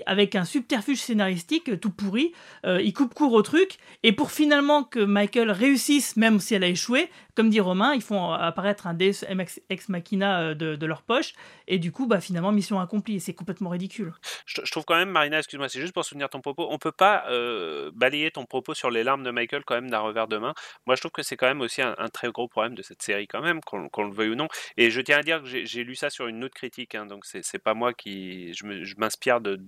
[0.07, 2.31] avec un subterfuge scénaristique tout pourri,
[2.65, 6.67] il coupe court au truc, et pour finalement que Michael réussisse, même si elle a
[6.67, 9.23] échoué, comme dit Romain, ils font apparaître un Deus
[9.69, 11.35] Ex Machina euh, de, leur poche,
[11.67, 14.11] et du coup, bah, finalement, mission accomplie, c'est complètement ridicule.
[14.47, 17.25] Je, trouve quand même, Marina, excuse-moi, c'est juste pour soutenir ton propos, on peut pas
[17.29, 20.55] euh, balayer ton propos sur les larmes de Michael quand même d'un revers de main.
[20.87, 23.27] Moi, je trouve que c'est quand même aussi un, très gros problème de cette série
[23.27, 24.47] quand même, qu'on le veuille ou non.
[24.75, 27.23] Et je tiens à dire que j'ai lu ça sur une autre critique, hein, donc
[27.23, 28.51] c'est pas moi qui...
[28.55, 29.59] Je m'inspire de,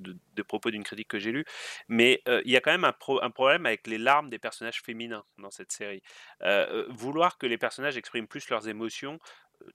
[0.48, 1.46] propos d'une critique que j'ai lue,
[1.88, 5.24] mais euh, il y a quand même un, problème avec les larmes des personnages féminins
[5.38, 6.02] dans cette série.
[6.90, 9.20] vouloir que les personnages expriment plus leurs émotions,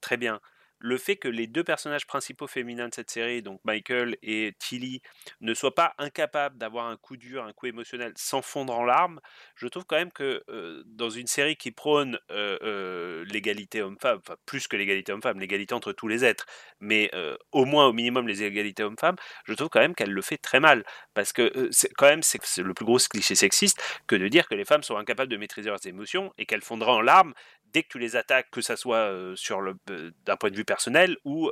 [0.00, 0.40] très bien
[0.80, 5.00] le fait que les deux personnages principaux féminins de cette série, donc Michael et Tilly,
[5.40, 9.18] ne soient pas incapables d'avoir un coup dur, un coup émotionnel sans fondre en larmes,
[9.54, 10.44] je trouve quand même que
[10.84, 16.08] dans une série qui prône l'égalité homme-femme, enfin plus que l'égalité homme-femme, l'égalité entre tous
[16.08, 16.44] les êtres,
[16.80, 17.10] mais
[17.52, 19.16] au moins au minimum les égalités homme-femme,
[19.46, 20.84] je trouve quand même qu'elle le fait très mal.
[21.14, 24.54] Parce que c'est quand même c'est le plus gros cliché sexiste que de dire que
[24.54, 27.32] les femmes sont incapables de maîtriser leurs émotions et qu'elles fondraient en larmes
[27.74, 29.60] dès que tu les attaques, que ça soit sur
[30.24, 31.50] d'un point de vue personnel ou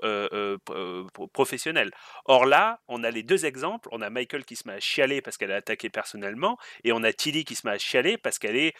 [1.35, 1.91] professionnel.
[2.25, 3.89] Or là, on a les deux exemples.
[3.93, 7.03] On a Michael qui se met à chialer parce qu'elle a attaqué personnellement, et on
[7.03, 8.73] a Tilly qui se met à chialer parce qu'elle est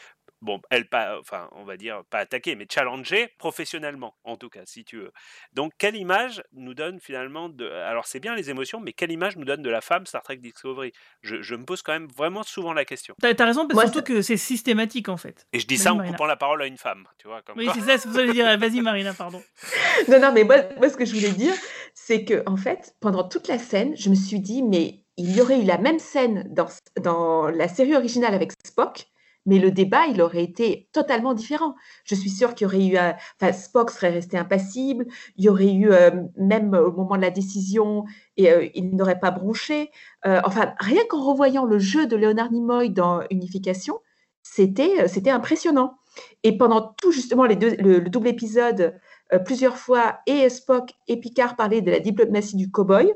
[0.43, 4.63] bon, elle pas, enfin, on va dire pas attaquée, mais challengée professionnellement, en tout cas,
[4.67, 5.13] si tu veux.
[5.55, 9.37] Donc, quelle image nous donne finalement de, alors c'est bien les émotions, mais quelle image
[9.37, 10.93] nous donne de la femme Star Trek Discovery?
[11.23, 13.15] Je, me pose quand même vraiment souvent la question.
[13.21, 15.47] T'as as raison, parce surtout que c'est systématique en fait.
[15.53, 17.43] Et je dis ça en coupant la parole à une femme, tu vois.
[17.57, 19.43] oui, c'est ça, c'est pour ça que je dire, vas-y Marina, pardon.
[20.09, 21.55] non, non, mais moi, moi, ce que je voulais dire,
[21.95, 25.41] c'est que en fait, pendant toute la scène, je me suis dit, mais il y
[25.41, 26.69] aurait eu la même scène dans,
[27.01, 29.07] dans la série originale avec Spock,
[29.47, 31.75] mais le débat, il aurait été totalement différent.
[32.05, 32.97] Je suis sûre qu'il y aurait eu,
[33.41, 37.31] enfin, Spock serait resté impassible, il y aurait eu, euh, même au moment de la
[37.31, 38.05] décision,
[38.37, 39.91] et euh, il n'aurait pas bronché.
[40.27, 43.99] Euh, enfin, rien qu'en revoyant le jeu de Leonard Nimoy dans Unification,
[44.43, 45.01] c'était,
[45.31, 45.95] impressionnant.
[46.43, 48.99] Et pendant tout justement les deux, le, double épisode,
[49.47, 53.15] plusieurs fois, et Spock et Picard parlaient de la diplomatie du cow-boy.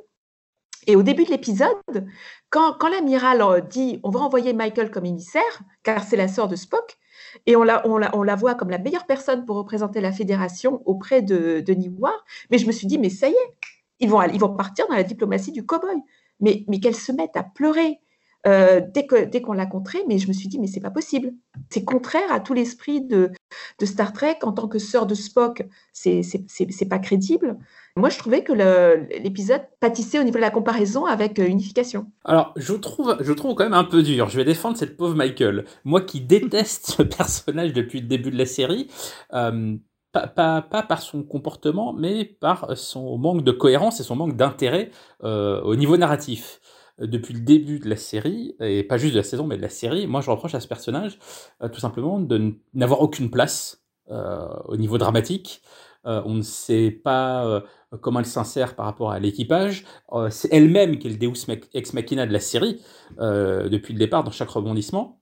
[0.86, 2.06] Et au début de l'épisode,
[2.50, 5.42] quand, l'amiral euh, dit on va envoyer Michael comme émissaire,
[5.82, 6.96] car c'est la sœur de Spock,
[7.46, 11.76] et on la, voit comme la meilleure personne pour représenter la fédération auprès de, de
[11.98, 13.54] War, mais je me suis dit, mais ça y est,
[14.00, 16.02] ils vont, ils vont partir dans la diplomatie du cow-boy.
[16.40, 17.98] Mais, mais qu'elle se mette à pleurer
[18.46, 21.32] euh, dès qu'on l'a contrée, mais je me suis dit, mais c'est pas possible.
[21.68, 23.32] C'est contraire à tout l'esprit de,
[23.82, 24.38] Star Trek.
[24.42, 27.56] En tant que sœur de Spock, c'est pas crédible.
[27.96, 28.52] Moi, je trouvais que
[29.22, 32.06] l'épisode pâtissait au niveau de la comparaison avec euh, Unification.
[32.24, 34.28] Alors, je trouve, je trouve quand même un peu dur.
[34.28, 35.64] Je vais défendre cette pauvre Michael.
[35.84, 38.88] Moi qui déteste ce personnage depuis le début de la série,
[39.32, 39.76] euh,
[40.12, 44.90] pas, par son comportement, mais par son manque de cohérence et son manque d'intérêt
[45.22, 46.60] au niveau narratif
[46.98, 49.68] depuis le début de la série, et pas juste de la saison, mais de la
[49.68, 51.18] série, moi je reproche à ce personnage
[51.72, 55.62] tout simplement de n'avoir aucune place au niveau dramatique.
[56.04, 57.62] on ne sait pas
[58.00, 59.84] comment elle s'insère par rapport à l'équipage.
[60.12, 62.80] Euh, c'est elle-même qui est le Deus ex machina de la série,
[63.18, 65.20] euh, depuis le départ, dans chaque rebondissement.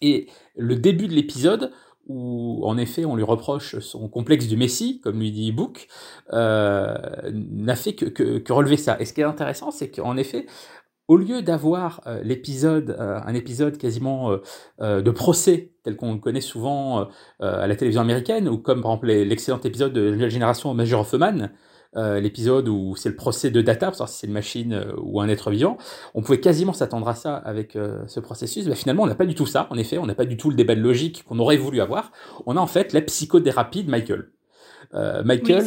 [0.00, 1.72] Et le début de l'épisode,
[2.06, 5.88] où en effet on lui reproche son complexe du Messie, comme lui dit Book,
[6.32, 6.94] euh,
[7.32, 9.00] n'a fait que, relever ça.
[9.00, 10.46] Et ce qui est intéressant, c'est qu'en effet,
[11.08, 14.38] au lieu d'avoir l'épisode, un épisode quasiment
[14.80, 17.08] de procès tel qu'on le connaît souvent
[17.40, 21.00] à la télévision américaine, ou comme par exemple l'excellent épisode de la nouvelle génération Major
[21.00, 21.52] of Man,
[21.96, 24.92] euh, l'épisode où c'est le procès de data, pour savoir si c'est une machine euh,
[25.00, 25.78] ou un être vivant,
[26.14, 28.66] on pouvait quasiment s'attendre à ça avec euh, ce processus.
[28.66, 29.66] Mais finalement, on n'a pas du tout ça.
[29.70, 32.12] En effet, on n'a pas du tout le débat de logique qu'on aurait voulu avoir.
[32.44, 34.30] On a en fait la psychothérapie de Michael.
[34.94, 35.64] Euh, Michael,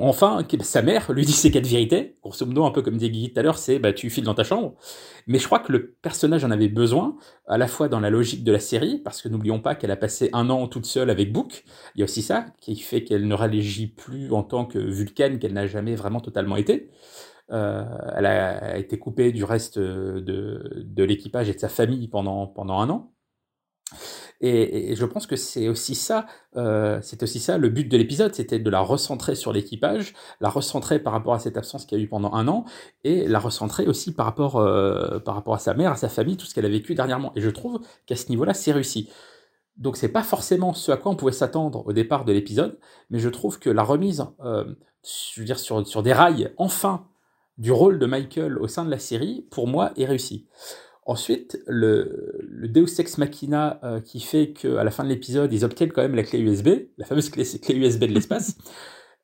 [0.00, 2.16] enfin, sa mère lui dit ses quatre vérités.
[2.22, 4.34] Grosso modo, un peu comme dit Guigui tout à l'heure, c'est bah, tu files dans
[4.34, 4.74] ta chambre.
[5.26, 8.44] Mais je crois que le personnage en avait besoin, à la fois dans la logique
[8.44, 11.32] de la série, parce que n'oublions pas qu'elle a passé un an toute seule avec
[11.32, 11.64] Book.
[11.94, 15.38] Il y a aussi ça qui fait qu'elle ne rallégit plus en tant que Vulcan
[15.40, 16.90] qu'elle n'a jamais vraiment totalement été.
[17.52, 17.84] Euh,
[18.16, 22.80] elle a été coupée du reste de, de l'équipage et de sa famille pendant, pendant
[22.80, 23.12] un an.
[24.40, 28.34] Et, je pense que c'est aussi ça, euh, c'est aussi ça le but de l'épisode,
[28.34, 32.00] c'était de la recentrer sur l'équipage, la recentrer par rapport à cette absence qu'il y
[32.00, 32.64] a eu pendant un an,
[33.04, 36.36] et la recentrer aussi par rapport, euh, par rapport à sa mère, à sa famille,
[36.36, 37.32] tout ce qu'elle a vécu dernièrement.
[37.34, 39.08] Et je trouve qu'à ce niveau-là, c'est réussi.
[39.76, 42.78] Donc c'est pas forcément ce à quoi on pouvait s'attendre au départ de l'épisode,
[43.10, 44.64] mais je trouve que la remise, euh,
[45.34, 47.06] je veux dire sur, sur des rails, enfin,
[47.58, 50.46] du rôle de Michael au sein de la série, pour moi, est réussi.
[51.08, 55.64] Ensuite, le, le Deus Ex Machina euh, qui fait qu'à la fin de l'épisode, ils
[55.64, 57.44] obtiennent quand même la clé USB, la fameuse clé,
[57.76, 58.58] USB de l'espace.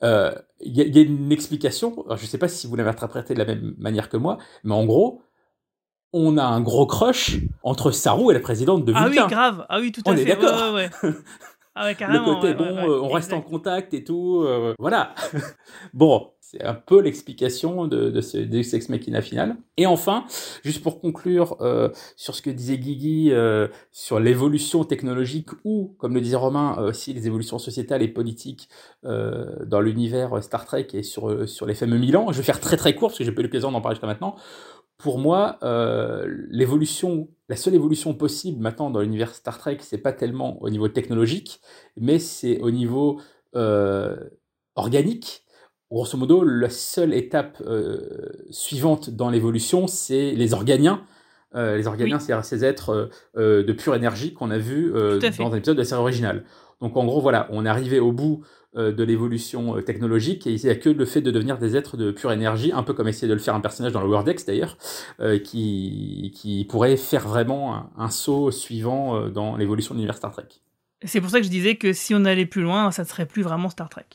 [0.05, 3.39] Euh, il y, a une explication, je ne sais pas si vous l'avez interprété de
[3.39, 5.23] la même manière que moi, mais en gros,
[6.13, 9.05] on a un gros crush entre Saru et la présidente de Vulcain.
[9.05, 10.23] Ah oui, grave, ah oui, tout à on fait.
[10.23, 10.75] est d'accord.
[10.75, 11.11] Ouais, ouais,
[11.77, 12.27] ah ouais, carrément.
[12.31, 14.45] Le côté, bon, euh, on reste en contact et tout,
[14.81, 15.15] voilà.
[15.95, 19.57] bon, c'est un peu l'explication de, ce Deus Machina final.
[19.79, 20.27] Et enfin,
[20.63, 26.15] juste pour conclure euh, sur ce que disait Guigui euh, sur l'évolution technologique ou, comme
[26.15, 28.69] le disait Romain, euh, aussi les évolutions sociétales et politiques
[29.03, 32.31] dans l'univers Star Trek et sur, sur les fameux Milan.
[32.33, 34.07] Je vais faire très très court parce que j'ai pas eu l'occasion d'en parler jusqu'à
[34.07, 34.37] maintenant.
[34.99, 35.59] Pour moi,
[36.51, 40.89] l'évolution, la seule évolution possible maintenant dans l'univers Star Trek, c'est pas tellement au niveau
[40.89, 41.61] technologique,
[41.97, 43.21] mais c'est au niveau
[44.77, 45.43] organique
[45.93, 47.99] grosso modo, la seule étape euh,
[48.51, 51.05] suivante dans l'évolution, c'est les organiens.
[51.55, 55.57] Euh, les organiens, c'est ces êtres euh, de pure énergie qu'on a vu dans un
[55.57, 56.45] épisode de la série originale.
[56.81, 58.43] Donc en gros, voilà, on est arrivé au bout
[58.75, 62.11] de l'évolution technologique et il n'y a que le fait de devenir des êtres de
[62.11, 64.79] pure énergie, un peu comme essayer de le faire un personnage dans le Wordex d'ailleurs,
[65.45, 70.49] qui, qui pourrait faire vraiment un, un saut suivant dans l'évolution de l'univers Star Trek.
[71.05, 73.27] C'est pour ça que je disais que si on allait plus loin, ça ne serait
[73.27, 74.07] plus vraiment Star Trek.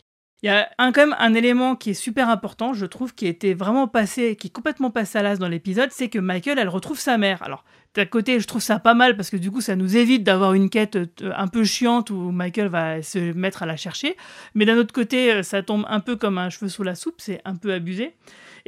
[0.44, 3.56] Il y a un, quand un élément qui est super important, je trouve, qui était
[3.56, 7.00] vraiment passé, qui est complètement passé à l'as dans l'épisode, c'est que Michael, elle retrouve
[7.00, 7.42] sa mère.
[7.42, 7.64] Alors,
[7.96, 10.54] d'un côté, je trouve ça pas mal parce que du coup, ça nous évite d'avoir
[10.54, 14.16] une quête euh, un peu chiante où Michael va se mettre à la chercher.
[14.54, 17.16] Mais d'un autre côté, euh, ça tombe un peu comme un cheveu sous la soupe,
[17.18, 18.14] c'est un peu abusé.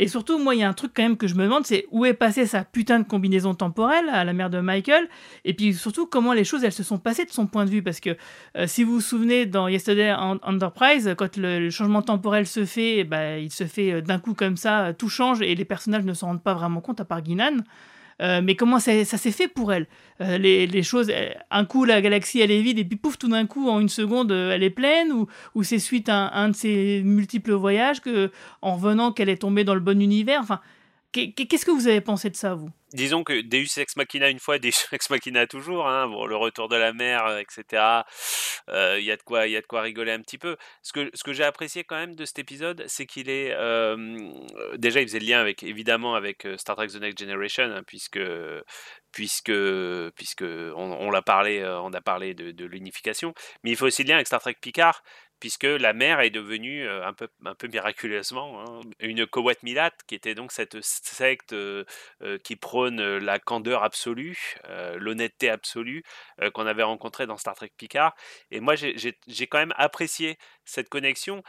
[0.01, 1.85] Et surtout, moi, il y a un truc quand même que je me demande, c'est
[1.91, 5.09] où est passée sa putain de combinaison temporelle à la mère de Michael
[5.43, 7.83] Et puis surtout, comment les choses, elles se sont passées de son point de vue
[7.83, 8.15] Parce que
[8.55, 13.39] euh, si vous vous souvenez, dans Yesterday Enterprise, quand le, changement temporel se fait, bah,
[13.39, 16.27] il se fait euh, d'un coup comme ça, tout change et les personnages ne s'en
[16.27, 17.57] rendent pas vraiment compte, à part Guinan.
[18.19, 19.87] Mais comment ça, s'est fait pour elle
[20.19, 21.11] les, choses,
[21.51, 23.89] un coup la galaxie elle est vide et puis pouf, tout d'un coup en une
[23.89, 28.31] seconde elle est pleine ou, ou c'est suite à un, de ses multiples voyages que
[28.61, 30.41] en revenant qu'elle est tombée dans le bon univers?
[30.41, 30.59] Enfin,
[31.11, 32.69] qu'est-ce que vous avez pensé de ça, vous?
[32.93, 36.69] Disons que Deus Ex Machina une fois, Deus Ex Machina toujours, hein, bon, le retour
[36.69, 38.03] de la mer, euh, etc.
[38.69, 40.57] Euh, il y a de quoi, y a de quoi rigoler un petit peu.
[40.81, 43.55] Ce que, ce que j'ai apprécié quand même de cet épisode, c'est qu'il est,
[44.77, 47.83] déjà il faisait le lien avec évidemment avec euh, Star Trek The Next Generation, hein,
[47.85, 48.19] puisque
[49.11, 49.51] puisque
[50.15, 53.33] puisque on, l'a parlé, on a parlé de, de l'unification,
[53.63, 55.01] mais il faut aussi le lien avec Star Trek Picard,
[55.39, 60.15] puisque la mer est devenue un peu, un peu miraculeusement hein, une Kowat Milat, qui
[60.15, 61.55] était donc cette secte
[62.43, 64.55] qui prône la candeur absolue,
[64.95, 66.03] l'honnêteté absolue
[66.53, 68.15] qu'on avait rencontrée dans Star Trek Picard.
[68.51, 71.43] Et moi, j'ai quand même apprécié cette connexion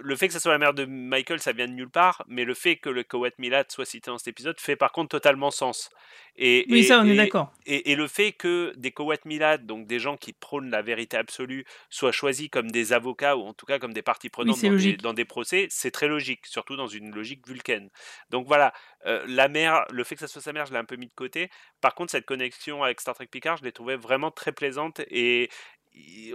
[0.00, 2.44] le fait que ça soit la mère de Michael, ça vient de nulle part, mais
[2.44, 5.50] le fait que le Kowat Milat soit cité dans cet épisode fait par contre totalement
[5.50, 5.90] sens.
[6.36, 7.52] Et, oui, ça, on est d'accord.
[7.64, 11.64] Et, le fait que des Kowat Milat, donc des gens qui prônent la vérité absolue,
[11.90, 14.60] soient choisis comme des avocats ou en tout cas comme des parties prenantes
[15.00, 17.88] dans, des, procès, c'est très logique, surtout dans une logique vulcaine.
[18.30, 18.72] Donc voilà,
[19.04, 21.14] la mère, le fait que ça soit sa mère, je l'ai un peu mis de
[21.14, 21.50] côté.
[21.80, 25.48] Par contre, cette connexion avec Star Trek Picard, je l'ai trouvée vraiment très plaisante et,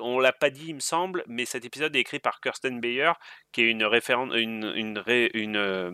[0.02, 3.12] on l'a pas dit, il me semble, mais cet épisode est écrit par Kirsten Bayer,
[3.52, 3.82] qui est une,
[4.34, 5.04] une,
[5.34, 5.92] une, euh,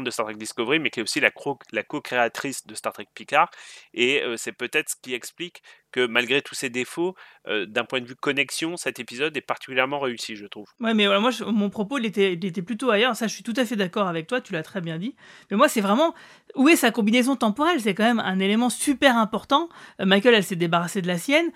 [0.00, 1.30] de Star Trek Discovery, mais qui est aussi la,
[1.72, 3.50] la co-créatrice de Star Trek Picard.
[3.92, 5.62] Et euh, c'est peut-être ce qui explique
[5.94, 7.14] que malgré tous ses défauts,
[7.46, 10.66] euh, d'un point de vue connexion, cet épisode est particulièrement réussi, je trouve.
[10.80, 13.14] Ouais, mais voilà, moi, mon propos, il était, il était plutôt ailleurs.
[13.14, 15.14] Ça, je suis tout à fait d'accord avec toi, tu l'as très bien dit.
[15.52, 16.12] Mais moi, c'est vraiment
[16.56, 17.80] où est sa combinaison temporelle?
[17.80, 19.68] C'est quand même un élément super important.
[20.00, 21.46] Michael, elle s'est débarrassée de la sienne.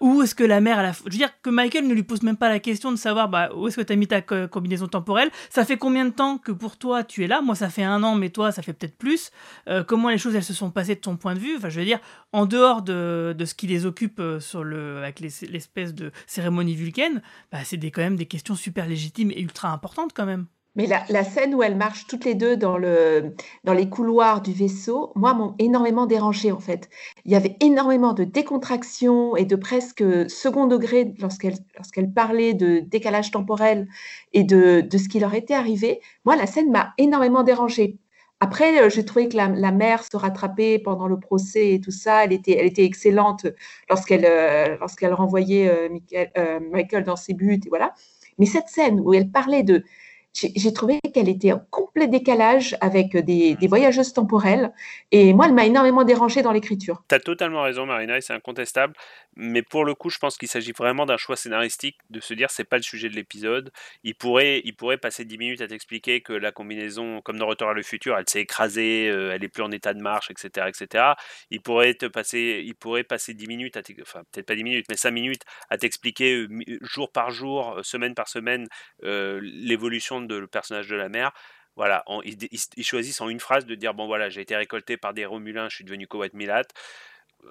[0.00, 2.38] où est-ce que la mère, a Je veux dire que Michael ne lui pose même
[2.38, 5.30] pas la question de savoir bah, où est-ce que tu as mis ta combinaison temporelle?
[5.50, 7.42] Ça fait combien de temps que pour toi tu es là?
[7.42, 9.30] Moi, ça fait un an, mais toi, ça fait peut-être plus.
[9.68, 11.56] Euh, comment les choses elles se sont passées de ton point de vue?
[11.56, 12.00] Enfin, je veux dire,
[12.32, 17.22] en dehors de, ce qui les occupe euh, sur le, avec l'espèce de cérémonie vulcaine,
[17.50, 20.46] bah, c'est quand même des questions super légitimes et ultra importantes quand même.
[20.74, 24.54] Mais la, scène où elles marchent toutes les deux dans, le, dans les couloirs du
[24.54, 26.88] vaisseau, moi, m'ont énormément dérangé en fait.
[27.26, 32.80] Il y avait énormément de décontraction et de presque second degré lorsqu'elle lorsqu'elle parlait de
[32.80, 33.86] décalage temporel
[34.32, 36.00] et de, de, ce qui leur était arrivé.
[36.24, 37.98] Moi, la scène m'a énormément dérangée.
[38.42, 42.24] Après, euh, j'ai trouvé que la, mère se rattrapait pendant le procès et tout ça.
[42.24, 43.46] Elle était, elle était excellente
[43.88, 45.68] lorsqu'elle euh, renvoyait
[46.36, 47.60] euh, Michael dans ses buts.
[47.64, 47.94] Et voilà.
[48.38, 49.84] Mais cette scène où elle parlait de
[50.32, 54.72] j'ai trouvé qu'elle était en complet décalage avec des, des, voyageuses temporelles.
[55.10, 57.02] Et moi, elle m'a énormément dérangée dans l'écriture.
[57.08, 58.94] Tu as totalement raison, Marina, et c'est incontestable.
[59.36, 62.50] Mais pour le coup, je pense qu'il s'agit vraiment d'un choix scénaristique de se dire
[62.50, 63.72] c'est pas le sujet de l'épisode.
[64.04, 67.68] Il pourrait, il pourrait passer 10 minutes à t'expliquer que la combinaison, comme dans Retour
[67.68, 70.66] à le futur, elle s'est écrasée, euh, elle est plus en état de marche, etc.,
[70.68, 71.04] etc.
[71.50, 74.86] Il pourrait te passer, il pourrait passer 10 minutes, à enfin peut-être pas 10 minutes,
[74.88, 76.48] mais 5 minutes à t'expliquer euh,
[76.82, 78.68] jour par jour, euh, semaine par semaine,
[79.02, 81.32] l'évolution de le personnage de la mère.
[81.74, 85.24] Voilà, ils, choisissent en une phrase de dire bon voilà, j'ai été récolté par des
[85.24, 86.64] Romulins, je suis devenu Kowat Milat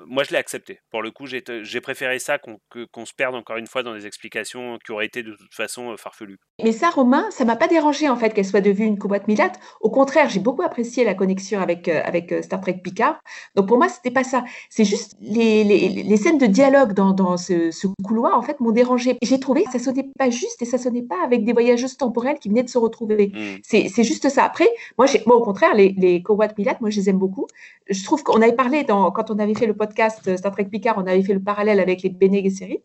[0.08, 0.80] moi, je l'ai accepté.
[0.90, 4.78] Pour le coup, j'ai préféré ça qu'on se perde encore une fois dans des explications
[4.86, 6.40] qui auraient été de toute façon euh, farfelues.
[6.64, 9.52] Mais ça, Romain, ça m'a pas dérangé en fait qu'elle soit devenue une coboite Milat.
[9.82, 13.20] Au contraire, j'ai beaucoup apprécié la connexion avec, euh, avec euh, Star Trek Picard.
[13.56, 14.44] Donc pour moi, c'était pas ça.
[14.70, 18.60] C'est juste les, les, les, scènes de dialogue dans, dans ce, ce, couloir en fait
[18.60, 19.18] m'ont dérangé.
[19.22, 22.40] J'ai trouvé que ça sonnait pas juste et ça sonnait pas avec des voyageuses temporelles
[22.40, 23.32] qui venaient de se retrouver.
[23.34, 23.60] Hmm.
[23.64, 24.44] C'est juste ça.
[24.46, 24.68] Après,
[24.98, 26.24] moi, moi au contraire, les, les
[26.58, 27.48] Milat, moi, je les aime beaucoup.
[27.90, 30.66] Je trouve qu'on avait parlé dans, quand on avait fait le podcast euh, Star Trek
[30.66, 32.84] Picard, on avait fait le parallèle avec les Bene Gesserit.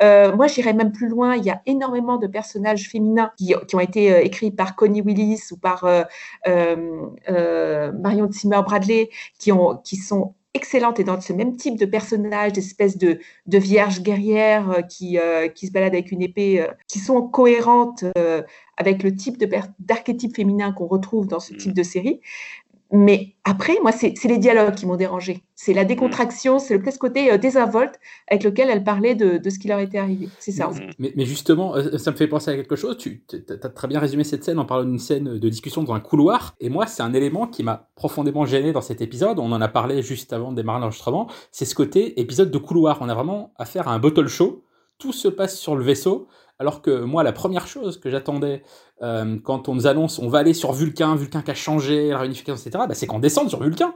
[0.00, 1.34] Euh, moi, j'irais même plus loin.
[1.34, 5.42] Il y a énormément de personnages féminins qui, ont été euh, écrits par Connie Willis
[5.50, 5.84] ou par
[6.46, 12.52] Marion Zimmer Bradley, qui, ont, qui sont excellentes et dans ce même type de personnage,
[12.52, 15.18] d'espèces de, de vierges guerrières qui,
[15.54, 18.04] qui se baladent avec une épée, qui sont cohérentes
[18.76, 19.42] avec le type
[19.78, 21.56] d'archétype féminin qu'on retrouve dans ce mm.
[21.56, 22.20] type de série.
[22.92, 25.42] Mais après, moi, c'est les dialogues qui m'ont dérangé.
[25.54, 27.94] C'est la décontraction, c'est le petit côté euh, désinvolte
[28.28, 30.28] avec lequel elle parlait de, de, ce qui leur était arrivé.
[30.38, 30.70] C'est ça.
[30.98, 32.96] Mais, mais, justement, euh, ça me fait penser à quelque chose.
[32.98, 36.00] Tu as très bien résumé cette scène en parlant d'une scène de discussion dans un
[36.00, 36.54] couloir.
[36.60, 39.38] Et moi, c'est un élément qui m'a profondément gêné dans cet épisode.
[39.38, 41.28] On en a parlé juste avant de démarrer l'enregistrement.
[41.50, 42.98] C'est ce côté épisode de couloir.
[43.00, 44.65] On a vraiment affaire à un bottle show.
[44.98, 46.28] Tout se passe sur le vaisseau.
[46.58, 48.62] Alors que moi, la première chose que j'attendais
[49.02, 52.18] euh, quand on nous annonce on va aller sur Vulcain, Vulcain qui a changé, la
[52.18, 53.94] réunification, etc., bah, c'est qu'on descende sur Vulcain.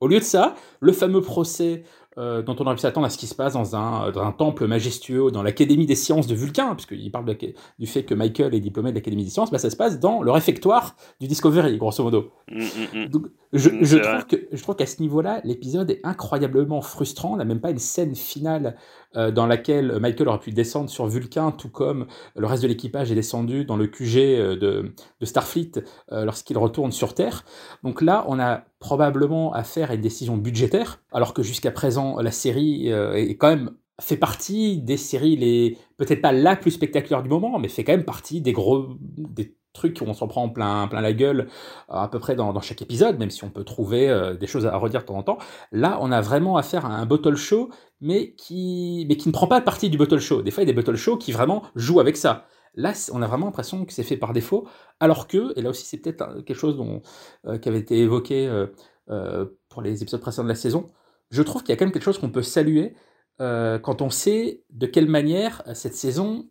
[0.00, 1.82] Au lieu de ça, le fameux procès
[2.16, 4.32] euh, dont on aurait pu s'attendre à ce qui se passe dans un, dans un
[4.32, 7.36] temple majestueux, dans l'Académie des sciences de Vulcain, puisqu'il parle
[7.78, 10.22] du fait que Michael est diplômé de l'Académie des sciences, bah, ça se passe dans
[10.22, 12.32] le réfectoire du Discovery, grosso modo.
[12.50, 13.08] Mm, mm, mm.
[13.08, 17.34] Donc, je, je, trouve que, je trouve qu'à ce niveau-là, l'épisode est incroyablement frustrant.
[17.34, 18.76] On n'a même pas une scène finale
[19.16, 22.06] euh, dans laquelle Michael aurait pu descendre sur Vulcain, tout comme
[22.36, 25.72] le reste de l'équipage est descendu dans le QG euh, de, de Starfleet
[26.10, 27.44] lorsqu'il retourne sur Terre.
[27.84, 32.30] Donc là, on a probablement à faire une décision budgétaire, alors que jusqu'à présent, la
[32.30, 33.70] série euh, est quand même
[34.00, 37.92] fait partie des séries les peut-être pas la plus spectaculaire du moment, mais fait quand
[37.92, 41.48] même partie des gros des trucs où on s'en prend plein plein la gueule
[41.88, 44.76] à peu près dans, chaque épisode, même si on peut trouver euh, des choses à
[44.76, 45.38] redire de temps en temps.
[45.72, 47.70] Là, on a vraiment affaire à un bottle show,
[48.00, 50.42] mais qui mais qui ne prend pas partie du bottle show.
[50.42, 52.46] Des fois, il y a des bottle shows qui vraiment jouent avec ça.
[52.74, 54.68] Là, on a vraiment l'impression que c'est fait par défaut,
[55.00, 57.02] alors que, et là aussi c'est peut-être quelque chose dont,
[57.46, 58.66] euh, qui avait été évoqué euh,
[59.10, 60.90] euh, pour les épisodes précédents de la saison,
[61.30, 62.94] je trouve qu'il y a quand même quelque chose qu'on peut saluer
[63.38, 66.48] quand on sait de quelle manière cette saison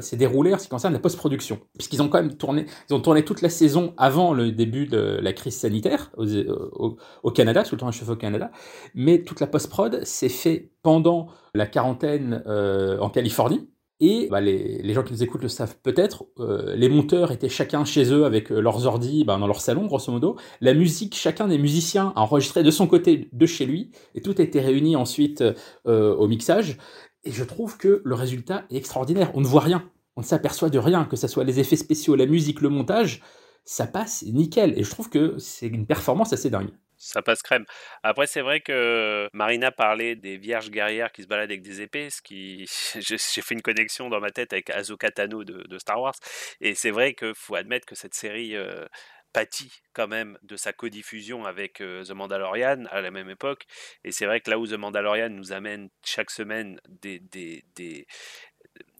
[0.00, 1.60] s'est déroulée en ce qui concerne la post-production.
[1.76, 5.18] Puisqu'ils ont quand même tourné, ils ont tourné toute la saison avant le début de
[5.20, 8.50] la crise sanitaire au, Canada, sous le tournage au Canada,
[8.94, 13.68] mais toute la post-prod s'est fait pendant la quarantaine en Californie.
[14.04, 17.84] Et bah, les, gens qui nous écoutent le savent peut-être, euh, les monteurs étaient chacun
[17.84, 20.36] chez eux avec euh, leurs ordi bah, dans leur salon, grosso modo.
[20.60, 24.34] La musique, chacun des musiciens a enregistré de son côté, de chez lui, et tout
[24.38, 25.44] a été réuni ensuite
[25.86, 26.78] euh, au mixage.
[27.22, 29.30] Et je trouve que le résultat est extraordinaire.
[29.34, 32.16] On ne voit rien, on ne s'aperçoit de rien, que ce soit les effets spéciaux,
[32.16, 33.22] la musique, le montage,
[33.64, 34.76] ça passe nickel.
[34.76, 36.72] Et je trouve que c'est une performance assez dingue
[37.02, 37.64] ça passe crème.
[38.04, 42.10] Après, c'est vrai que Marina parlait des vierges guerrières qui se baladent avec des épées,
[42.10, 42.66] ce qui
[43.00, 46.14] j'ai fait une connexion dans ma tête avec Ahsoka Tano de, Star Wars,
[46.60, 48.86] et c'est vrai qu'il faut admettre que cette série euh,
[49.32, 53.66] pâtit quand même de sa codiffusion avec euh, The Mandalorian à la même époque,
[54.04, 57.64] et c'est vrai que là où The Mandalorian nous amène chaque semaine des, des,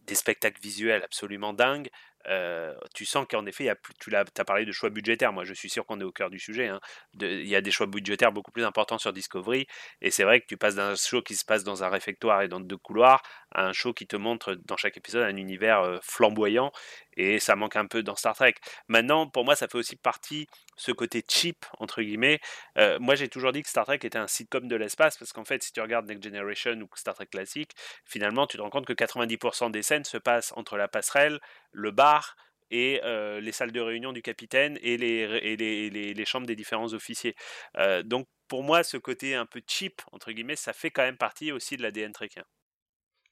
[0.06, 1.88] des spectacles visuels absolument dingues,
[2.94, 3.70] tu sens qu'en effet,
[4.00, 5.32] tu as, as, parlé de choix budgétaires.
[5.32, 6.68] Moi, je suis sûr qu'on est au cœur du sujet.
[6.68, 6.80] Hein.
[7.20, 9.66] Il y a des choix budgétaires beaucoup plus importants sur Discovery.
[10.00, 12.48] Et c'est vrai que tu passes d'un show qui se passe dans un réfectoire et
[12.48, 16.72] dans deux couloirs à un show qui te montre dans chaque épisode un univers flamboyant.
[17.16, 18.54] Et ça manque un peu dans Star Trek.
[18.88, 20.46] Maintenant, pour moi, ça fait aussi partie
[20.76, 22.40] ce côté cheap, entre guillemets.
[23.00, 25.62] moi, j'ai toujours dit que Star Trek était un sitcom de l'espace, parce qu'en fait,
[25.62, 27.72] si tu regardes Next Generation ou Star Trek classique,
[28.04, 31.40] finalement, tu te rends compte que 90% des scènes se passent entre la passerelle,
[31.72, 32.36] le bar
[32.70, 33.00] et
[33.40, 37.34] les salles de réunion du capitaine et les, chambres des différents officiers.
[38.04, 41.52] donc, pour moi, ce côté un peu cheap, entre guillemets, ça fait quand même partie
[41.52, 42.44] aussi de l'ADN trekien.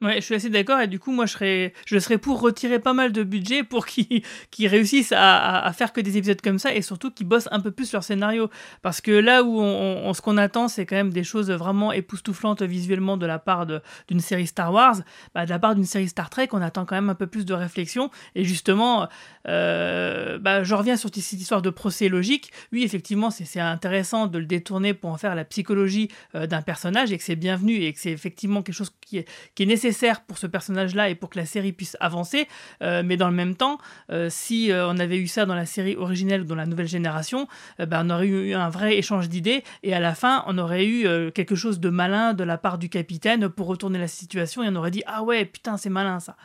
[0.03, 2.79] Ouais, je suis assez d'accord et du coup moi je serais je serais pour retirer
[2.79, 4.23] pas mal de budget pour qu'ils
[4.67, 7.71] réussissent à, à, faire que des épisodes comme ça et surtout qu'ils bossent un peu
[7.71, 8.49] plus leur scénario
[8.81, 12.63] parce que là où on, ce qu'on attend c'est quand même des choses vraiment époustouflantes
[12.63, 14.97] visuellement de la part d'une série Star Wars,
[15.35, 17.45] bah, de la part d'une série Star Trek on attend quand même un peu plus
[17.45, 19.07] de réflexion et justement
[19.49, 22.53] euh, bah, je reviens sur cette histoire de procès logique.
[22.73, 27.13] Oui effectivement c'est intéressant de le détourner pour en faire la psychologie euh, d'un personnage
[27.13, 29.90] et que c'est bienvenu et que c'est effectivement quelque chose qui est, qui est nécessaire
[30.27, 32.47] pour ce personnage-là et pour que la série puisse avancer.
[32.83, 33.79] Euh, mais dans le même temps,
[34.11, 36.89] euh, si euh, on avait eu ça dans la série originelle ou dans la nouvelle
[36.89, 37.47] génération,
[37.79, 41.31] ben, on aurait eu un vrai échange d'idées et à la fin, on aurait eu
[41.33, 44.77] quelque chose de malin de la part du capitaine pour retourner la situation et on
[44.77, 46.37] aurait dit ah ouais putain c'est malin ça.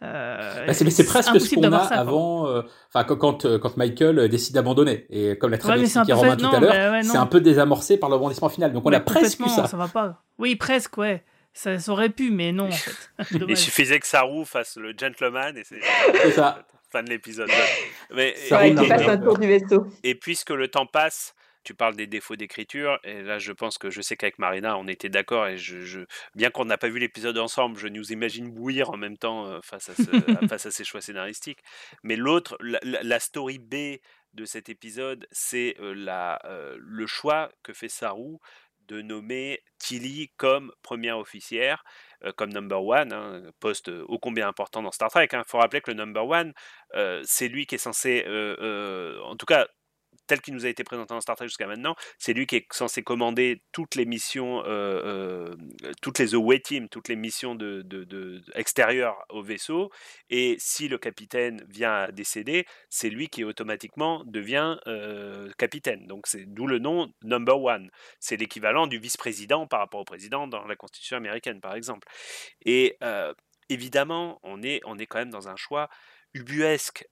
[0.00, 2.46] Bah, c'est presque ce qu'on a avant,
[2.88, 7.02] enfin quand, quand Michael décide d'abandonner et comme la traduction qui revient tout à l'heure,
[7.02, 8.72] c'est un peu désamorcé par le rebondissement final.
[8.72, 9.66] Donc on a presque ça.
[9.66, 10.22] Ça va pas.
[10.38, 11.24] Oui, presque, ouais.
[11.54, 13.10] Ça, aurait pu, mais non, en fait.
[13.48, 15.80] Il suffisait que Saru fasse le gentleman et c'est
[16.32, 16.66] ça.
[16.90, 17.48] Fin de l'épisode.
[18.12, 19.86] Mais, et, passe un tour du vaisseau.
[20.02, 21.34] Et puisque le temps passe,
[21.64, 24.86] tu parles des défauts d'écriture, et là je pense que je sais qu'avec Marina on
[24.86, 28.90] était d'accord, et je, bien qu'on n'a pas vu l'épisode ensemble, je nous imagine bouillir
[28.90, 29.94] en même temps euh, face, à
[30.48, 31.64] face à ces choix scénaristiques.
[32.02, 33.98] Mais l'autre, la, story B
[34.34, 38.38] de cet épisode, c'est euh, la, euh, le choix que fait Saru
[38.88, 41.84] de nommer Tilly comme première officière,
[42.24, 45.28] euh, comme number one, hein, poste ô combien important dans Star Trek.
[45.32, 45.44] Il hein.
[45.46, 46.52] faut rappeler que le number one,
[46.94, 49.66] euh, c'est lui qui est censé, euh, en tout cas
[50.26, 52.66] tel qu'il nous a été présenté dans Star Trek jusqu'à maintenant, c'est lui qui est
[52.72, 58.42] censé commander toutes les missions, euh, euh, toutes les away teams, toutes les missions de,
[58.54, 59.90] extérieures au vaisseau.
[60.30, 66.06] Et si le capitaine vient à décéder, c'est lui qui automatiquement devient euh, capitaine.
[66.06, 67.90] Donc c'est d'où le nom number one.
[68.20, 72.08] C'est l'équivalent du vice-président par rapport au président dans la Constitution américaine, par exemple.
[72.64, 72.96] Et
[73.68, 75.88] évidemment, on est, on est quand même dans un choix
[76.34, 77.06] ubuesque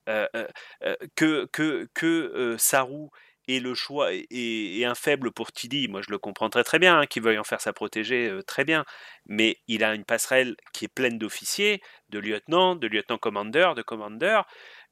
[1.15, 3.09] que, que, que Saru
[3.47, 6.99] et le choix est, un faible pour Tilly, moi je le comprends très très bien,
[6.99, 8.85] hein, qu'il veuille en faire sa protégée, euh, très bien,
[9.25, 14.45] mais il a une passerelle qui est pleine d'officiers, de lieutenants, de lieutenants-commandeurs, de commandeurs,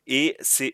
[0.08, 0.74] et c'est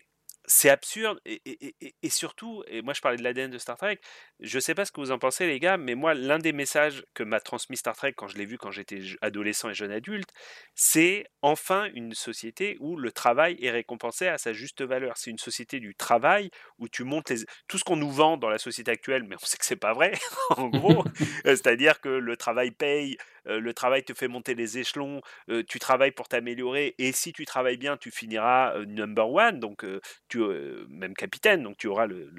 [0.50, 4.00] c'est absurde et, surtout, et moi je parlais de l'ADN de Star Trek,
[4.40, 7.04] je sais pas ce que vous en pensez les gars, mais moi l'un des messages
[7.14, 10.30] que m'a transmis Star Trek quand je l'ai vu quand j'étais adolescent et jeune adulte,
[10.74, 15.16] c'est enfin une société où le travail est récompensé à sa juste valeur.
[15.16, 17.44] C'est une société du travail où tu montes les...
[17.66, 19.92] tout ce qu'on nous vend dans la société actuelle, mais on sait que c'est pas
[19.92, 20.12] vrai
[20.50, 21.04] en gros,
[21.44, 25.20] c'est-à-dire que le travail paye, le travail te fait monter les échelons,
[25.68, 29.86] tu travailles pour t'améliorer, et si tu travailles bien, tu finiras number one, donc
[30.28, 30.40] tu,
[30.88, 32.30] même capitaine, donc tu auras le...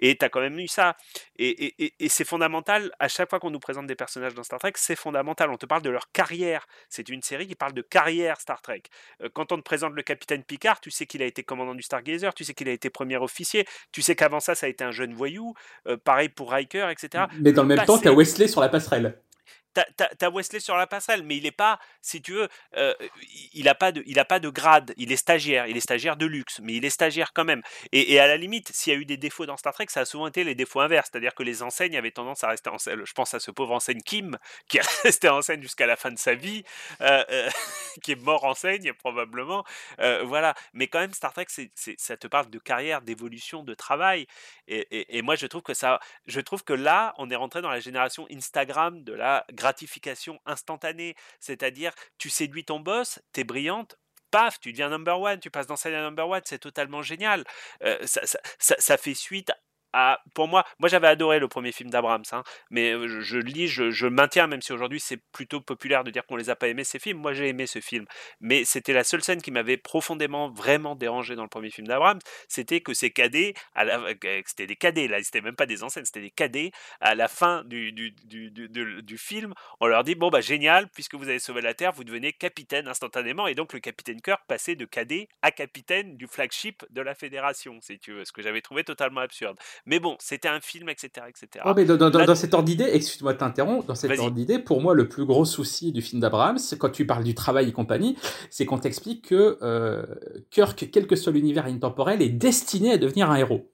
[0.00, 0.96] et tu as quand même eu ça.
[1.38, 4.96] Et, c'est fondamental, à chaque fois qu'on nous présente des personnages dans Star Trek, c'est
[4.96, 6.66] fondamental, on te parle de leur carrière.
[6.88, 8.82] C'est une série qui parle de carrière Star Trek.
[9.32, 12.32] quand on te présente le capitaine Picard, tu sais qu'il a été commandant du Stargazer,
[12.34, 14.92] tu sais qu'il a été premier officier, tu sais qu'avant ça, ça a été un
[14.92, 15.54] jeune voyou,
[16.04, 17.24] pareil pour Riker, etc.
[17.40, 19.18] Mais dans le même temps, tu as Wesley sur la passerelle
[19.74, 22.94] t'as Wesley sur la passerelle, mais il est pas, si tu veux, euh,
[23.52, 24.94] il a pas de, pas de grade.
[24.96, 27.62] Il est stagiaire, il est stagiaire de luxe, mais il est stagiaire quand même.
[27.92, 30.04] Et, à la limite, s'il y a eu des défauts dans Star Trek, ça a
[30.04, 33.12] souvent été les défauts inverses, c'est-à-dire que les enseignes avaient tendance à rester en Je
[33.12, 36.34] pense à ce pauvre enseigne Kim qui est resté enseigne jusqu'à la fin de sa
[36.34, 36.64] vie,
[37.00, 37.50] euh, euh,
[38.02, 39.64] qui est mort enseigne probablement.
[39.98, 40.54] voilà.
[40.72, 44.26] Mais quand même, Star Trek, ça te parle de carrière, d'évolution, de travail.
[44.68, 47.70] Et, et, moi, je trouve que ça, je trouve que là, on est rentré dans
[47.70, 51.14] la génération Instagram de la gratification instantanée.
[51.40, 53.96] C'est-à-dire, tu séduis ton boss, t'es brillante,
[54.30, 57.44] paf, tu deviens number one, tu passes dans celle number one, c'est totalement génial.
[57.82, 58.20] Euh, ça,
[58.58, 59.52] ça, fait suite
[60.34, 63.90] pour moi, moi j'avais adoré le premier film d'Abrams, hein, mais je, je lis, je,
[63.90, 66.84] je, maintiens, même si aujourd'hui c'est plutôt populaire de dire qu'on les a pas aimés
[66.84, 67.18] ces films.
[67.18, 68.06] Moi j'ai aimé ce film,
[68.40, 72.18] mais c'était la seule scène qui m'avait profondément, vraiment dérangé dans le premier film d'Abrams,
[72.48, 73.54] c'était que ces cadets,
[74.46, 76.70] c'était des cadets là, c'était même pas des anciennes, c'était des cadets.
[77.00, 81.60] À la fin du film, on leur dit bon bah génial, puisque vous avez sauvé
[81.60, 85.50] la Terre, vous devenez capitaine instantanément, et donc le capitaine Kirk passait de cadet à
[85.50, 89.58] capitaine du flagship de la Fédération, si tu veux, ce que j'avais trouvé totalement absurde.
[89.86, 91.26] Mais bon, c'était un film, etc.
[91.28, 91.64] etc.
[91.76, 94.94] mais dans, dans, cet ordre d'idée, excuse-moi de t'interrompre, dans cet ordre d'idée, pour moi,
[94.94, 98.16] le plus gros souci du film d'Abraham, quand tu parles du travail et compagnie,
[98.50, 100.04] c'est qu'on t'explique que euh,
[100.50, 103.70] Kirk, quel que soit l'univers intemporel, est destiné à devenir un héros.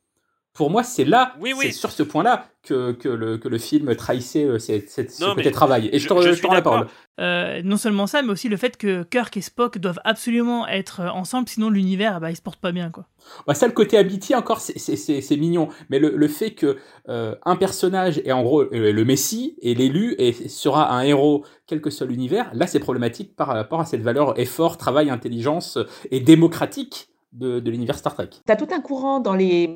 [0.53, 4.45] Pour moi, c'est là, c'est sur ce point-là que, que, le, que le film trahissait
[4.45, 5.89] euh, ce côté travail.
[5.93, 6.89] Et je, te, rends la parole.
[7.21, 11.01] Euh, non seulement ça, mais aussi le fait que Kirk et Spock doivent absolument être
[11.01, 12.91] euh, ensemble, sinon l'univers, bah, il se porte pas bien.
[12.91, 13.07] Quoi.
[13.47, 15.69] Bah, ça, le côté amitié, encore, c'est mignon.
[15.89, 20.33] Mais le, le fait que un personnage est en gros le Messie et l'élu et
[20.49, 24.39] sera un héros, quel que soit l'univers, là, c'est problématique par rapport à cette valeur
[24.39, 25.79] effort, travail, intelligence
[26.11, 28.31] et démocratique de, l'univers Star Trek.
[28.45, 29.75] Tu as tout un courant dans, les,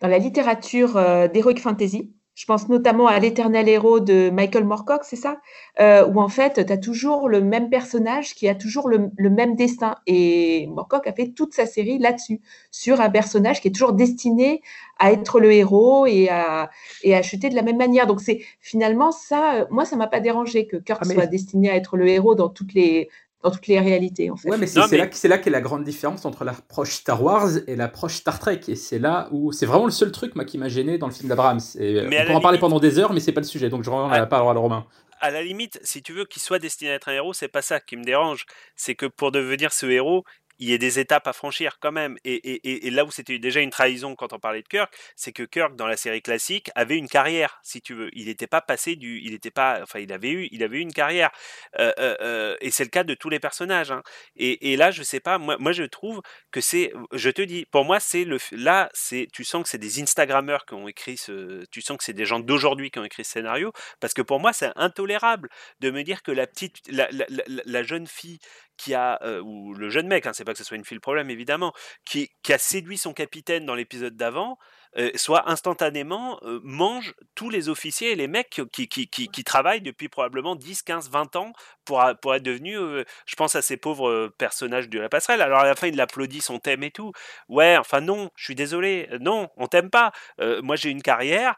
[0.00, 2.12] dans la littérature euh, d'Heroic Fantasy.
[2.34, 5.36] Je pense notamment à l'éternel héros de Michael Moorcock, c'est ça?
[5.80, 9.54] Euh, Où en fait, tu as toujours le même personnage qui a toujours le, même
[9.54, 9.96] destin.
[10.06, 12.40] Et Moorcock a fait toute sa série là-dessus,
[12.70, 14.62] sur un personnage qui est toujours destiné
[14.98, 16.70] à être le héros et à,
[17.02, 18.06] et à chuter de la même manière.
[18.06, 21.68] Donc c'est finalement ça, euh, moi ça m'a pas dérangé que Kirk ah, soit destiné
[21.68, 23.10] à être le héros dans toutes les
[23.42, 24.48] dans toutes les réalités en fait.
[24.48, 27.76] Ouais, mais c'est là, c'est là qu'est la grande différence entre l'approche Star Wars et
[27.76, 28.60] l'approche Star Trek.
[28.68, 31.12] Et c'est là où c'est vraiment le seul truc moi qui m'a gêné dans le
[31.12, 31.58] film d'Abraham.
[31.58, 33.68] On pourra en parler pendant des heures, mais c'est pas le sujet.
[33.68, 34.86] Donc je rends la parole à Romain.
[35.20, 37.62] À la limite, si tu veux qu'il soit destiné à être un héros, c'est pas
[37.62, 38.44] ça qui me dérange.
[38.74, 40.24] C'est que pour devenir ce héros,
[40.62, 42.16] il y a des étapes à franchir quand même.
[42.24, 45.74] Et, là où c'était déjà une trahison quand on parlait de Kirk, c'est que Kirk,
[45.74, 48.10] dans la série classique, avait une carrière, si tu veux.
[48.12, 49.20] Il n'était pas passé du.
[49.24, 49.80] Il n'était pas.
[49.82, 51.32] Enfin, il avait eu, il avait eu une carrière.
[51.80, 53.90] Euh, euh, euh, et c'est le cas de tous les personnages.
[53.90, 54.04] Hein.
[54.36, 56.92] Et, là, je sais pas, moi, je trouve que c'est.
[57.12, 58.38] Je te dis, pour moi, c'est le.
[58.52, 59.26] Là, c'est.
[59.32, 61.64] Tu sens que c'est des Instagrammeurs qui ont écrit ce.
[61.72, 63.72] Tu sens que c'est des gens d'aujourd'hui qui ont écrit ce scénario.
[63.98, 65.48] Parce que pour moi, c'est intolérable
[65.80, 66.80] de me dire que la petite.
[66.88, 68.38] la jeune fille
[68.82, 71.00] qui a, ou le jeune mec, hein, c'est pas que ce soit une fille le
[71.00, 71.72] problème évidemment,
[72.04, 74.58] qui a séduit son capitaine dans l'épisode d'avant,
[74.98, 79.44] euh, soit instantanément euh, mange tous les officiers et les mecs qui, qui, qui, qui,
[79.44, 81.52] travaillent depuis probablement 10, 15, 20 ans
[81.86, 85.40] pour, pour être devenus, euh, je pense à ces pauvres personnages de la passerelle.
[85.40, 87.12] Alors à la fin, il l'applaudit, son thème et tout.
[87.48, 90.12] Ouais, enfin non, je suis désolé, non, on t'aime pas.
[90.62, 91.56] moi j'ai une carrière,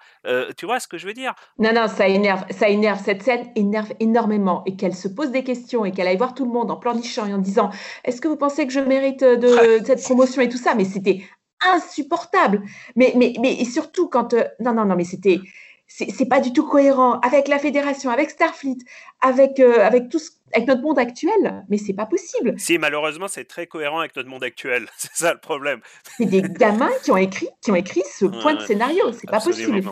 [0.56, 1.34] tu vois ce que je veux dire?
[1.58, 3.00] Non, non, ça énerve, ça énerve.
[3.04, 6.44] Cette scène énerve énormément et qu'elle se pose des questions et qu'elle aille voir tout
[6.44, 7.70] le monde en pleurnichant et en disant
[8.04, 10.74] Est-ce que vous pensez que je mérite de, de cette promotion et tout ça?
[10.74, 11.24] Mais c'était
[11.72, 12.62] insupportable.
[12.96, 14.34] Mais, mais, mais surtout quand.
[14.34, 15.40] Euh, non, non, non, mais c'était.
[15.86, 18.78] c'est pas du tout cohérent avec la fédération, avec Starfleet,
[19.20, 20.18] avec, euh, avec, tout
[20.54, 22.54] avec notre monde actuel, mais c'est pas possible.
[22.58, 24.88] Si, malheureusement, c'est très cohérent avec notre monde actuel.
[24.96, 25.80] C'est ça le problème.
[26.16, 29.12] C'est des gamins qui ont écrit, qui ont écrit ce point de scénario.
[29.12, 29.82] C'est pas possible.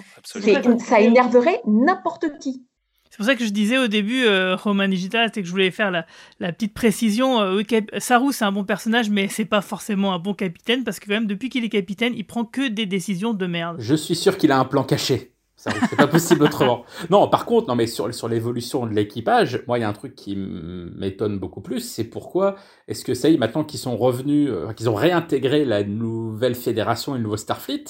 [0.80, 2.64] Ça énerverait n'importe qui.
[3.12, 5.70] C'est pour ça que je disais au début, euh, Roman Digital, c'était que je voulais
[5.70, 7.42] faire la, petite précision.
[7.42, 7.62] Euh,
[7.98, 11.12] Saru, c'est un bon personnage, mais c'est pas forcément un bon capitaine, parce que quand
[11.12, 13.76] même, depuis qu'il est capitaine, il prend que des décisions de merde.
[13.80, 15.34] Je suis sûr qu'il a un plan caché.
[15.56, 16.84] C'est pas possible autrement.
[17.10, 19.92] Non, par contre, non, mais sur, sur l'évolution de l'équipage, moi, il y a un
[19.92, 22.56] truc qui m'étonne beaucoup plus, c'est pourquoi
[22.88, 26.54] est-ce que ça y est, maintenant qu'ils sont revenus, euh, qu'ils ont réintégré la nouvelle
[26.54, 27.84] fédération et le nouveau Starfleet,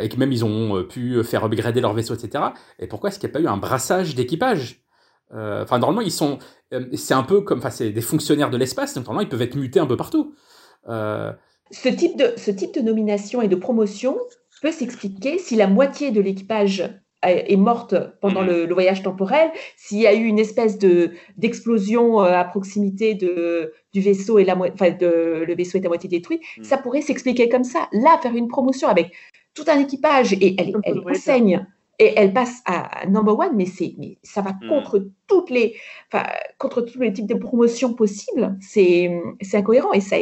[0.00, 2.44] et que même ils ont euh, pu faire upgrader leur vaisseau, etc.
[2.78, 4.82] Et pourquoi est-ce qu'il n'y a pas eu un brassage d'équipage?
[5.32, 6.38] Enfin, normalement, ils sont,
[6.94, 9.56] c'est un peu comme, enfin, c'est des fonctionnaires de l'espace, donc normalement, ils peuvent être
[9.56, 10.34] mutés un peu partout.
[10.86, 14.16] Ce type de, ce type de nomination et de promotion
[14.62, 16.88] peut s'expliquer si la moitié de l'équipage
[17.22, 18.66] est morte pendant mhm.
[18.66, 23.72] le, voyage temporel, s'il y a eu une espèce de d'explosion euh, à proximité de,
[23.92, 26.64] du vaisseau et la enfin de, le vaisseau est à moitié détruit, mhm.
[26.64, 27.88] ça pourrait s'expliquer comme ça.
[27.92, 29.12] Là, faire une promotion avec
[29.56, 31.66] tout un équipage et elle, elle enseigne
[31.98, 34.68] et elle passe à number one, mais c'est mais ça va mhm.
[34.68, 35.74] contre toutes les
[36.12, 36.26] enfin,
[36.58, 38.56] contre tous les types de promotions possibles.
[38.60, 40.16] C'est c'est incohérent et ça,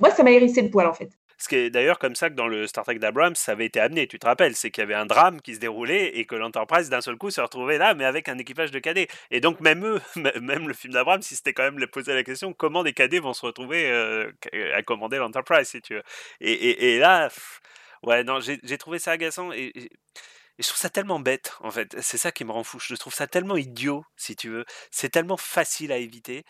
[0.00, 1.10] moi ça m'a hérissé le poil en fait.
[1.36, 3.80] Ce qui est d'ailleurs comme ça que dans le Star Trek d'Abrams, ça avait été
[3.80, 6.36] amené, tu te rappelles, c'est qu'il y avait un drame qui se déroulait et que
[6.36, 9.08] l'Enterprise d'un seul coup se retrouvait là, mais avec un équipage de cadets.
[9.30, 10.00] Et donc même eux,
[10.40, 13.34] même le film d'Abrams, si c'était quand même poser la question, comment des cadets vont
[13.34, 14.30] se retrouver euh,
[14.74, 16.02] à commander l'Enterprise, si tu veux.
[16.40, 17.28] Et, et, là,
[18.06, 19.90] ouais, non, j'ai trouvé ça agaçant et, et
[20.58, 21.96] je trouve ça tellement bête, en fait.
[22.00, 22.78] C'est ça qui me rend fou.
[22.80, 24.64] Je trouve ça tellement idiot, si tu veux.
[24.90, 26.44] C'est tellement facile à éviter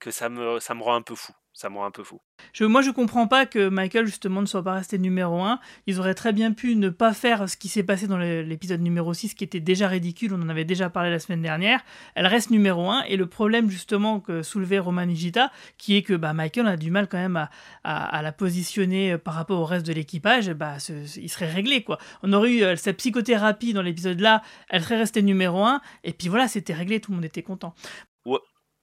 [0.00, 2.20] que ça me, ça me rend un peu fou ça me rend un peu fou.
[2.54, 5.60] Je, moi, je comprends pas que Michael, justement, ne soit pas resté numéro 1.
[5.86, 9.12] Ils auraient très bien pu ne pas faire ce qui s'est passé dans l'épisode numéro
[9.12, 11.80] 6, qui était déjà ridicule, on en avait déjà parlé la semaine dernière.
[12.14, 16.14] Elle reste numéro 1, et le problème, justement, que soulevait Roman Nigita, qui est que
[16.14, 17.50] bah, Michael a du mal quand même à,
[17.84, 20.76] à, la positionner par rapport au reste de l'équipage, bah,
[21.16, 21.98] il serait réglé, quoi.
[22.22, 26.28] On aurait eu euh, cette psychothérapie dans l'épisode-là, elle serait restée numéro 1, et puis
[26.28, 27.74] voilà, c'était réglé, tout le monde était content.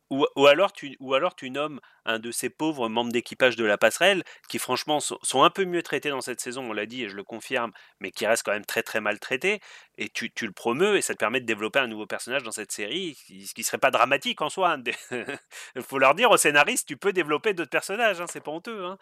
[0.09, 3.77] Ou, alors tu, ou alors tu nommes un de ces pauvres membres d'équipage de la
[3.77, 7.09] passerelle qui franchement sont, un peu mieux traités dans cette saison, on l'a dit et
[7.09, 9.59] je le confirme, mais qui restent quand même très très mal traités,
[9.97, 12.71] et tu, le promeus et ça te permet de développer un nouveau personnage dans cette
[12.71, 14.77] série, ce qui serait pas dramatique en soi.
[14.85, 15.81] Il hein.
[15.81, 18.85] faut leur dire aux scénaristes, tu peux développer d'autres personnages, hein, c'est pas honteux.
[18.85, 18.97] Hein.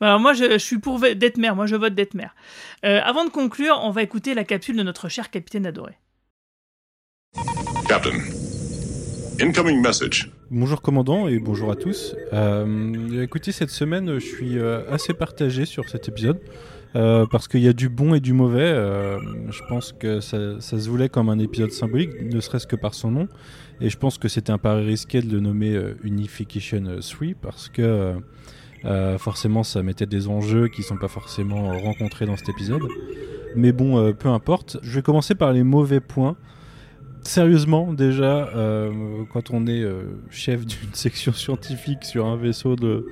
[0.00, 2.28] Alors moi je, suis pour Detmer, moi je vote Detmer.
[2.84, 5.98] Euh, avant de conclure, on va écouter la capsule de notre cher capitaine adoré.
[7.88, 8.18] Captain,
[9.42, 10.30] Incoming message.
[10.50, 12.14] Bonjour commandant et bonjour à tous.
[12.34, 16.38] Euh, écoutez, cette semaine, je suis euh, assez partagé sur cet épisode.
[16.94, 18.68] Euh, parce qu'il y a du bon et du mauvais.
[18.68, 23.12] je pense que ça, se voulait comme un épisode symbolique, ne serait-ce que par son
[23.12, 23.28] nom.
[23.80, 28.16] Et je pense que c'était un pari risqué de le nommer Unification 3 parce que
[29.18, 32.82] forcément ça mettait des enjeux qui ne sont pas forcément rencontrés dans cet épisode.
[33.56, 34.76] Mais bon, peu importe.
[34.82, 36.36] Je vais commencer par les mauvais points
[37.22, 43.06] sérieusement, déjà, euh, quand on est euh, chef d'une section scientifique sur un vaisseau de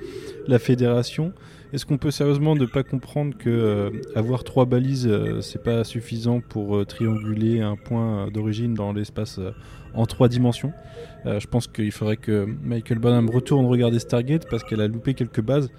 [0.47, 1.33] la Fédération,
[1.71, 5.09] est-ce qu'on peut sérieusement ne pas comprendre que euh, avoir trois balises,
[5.41, 9.39] c'est pas suffisant pour trianguler un point d'origine dans l'espace
[9.93, 10.73] en trois dimensions?
[11.25, 15.41] Je pense qu'il faudrait que Michael Burnham retourne regarder Stargate parce qu'elle a loupé quelques
[15.41, 15.69] bases.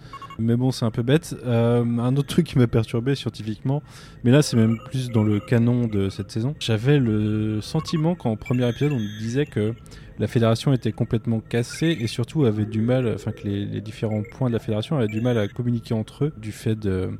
[0.40, 1.36] Mais bon, c'est un peu bête.
[1.44, 3.82] Euh, un autre truc qui m'a perturbé scientifiquement,
[4.24, 6.54] mais là c'est même plus dans le canon de cette saison.
[6.58, 9.74] J'avais le sentiment qu'en premier épisode on disait que
[10.18, 14.48] la fédération était complètement cassée et surtout avait du mal, enfin que les, différents points
[14.48, 17.10] de la fédération avaient du mal à communiquer entre eux du fait de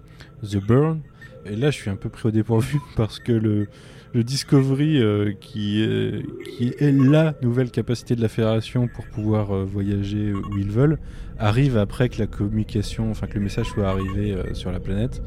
[0.43, 1.01] The Burn.
[1.47, 3.69] Et là je suis un peu pris au dépourvu parce que le,
[4.13, 6.25] le Discovery euh, qui, est,
[6.57, 10.99] qui est la nouvelle capacité de la fédération pour pouvoir euh, voyager où ils veulent
[11.39, 15.23] arrive après que la communication, enfin que le message soit arrivé euh, sur la planète.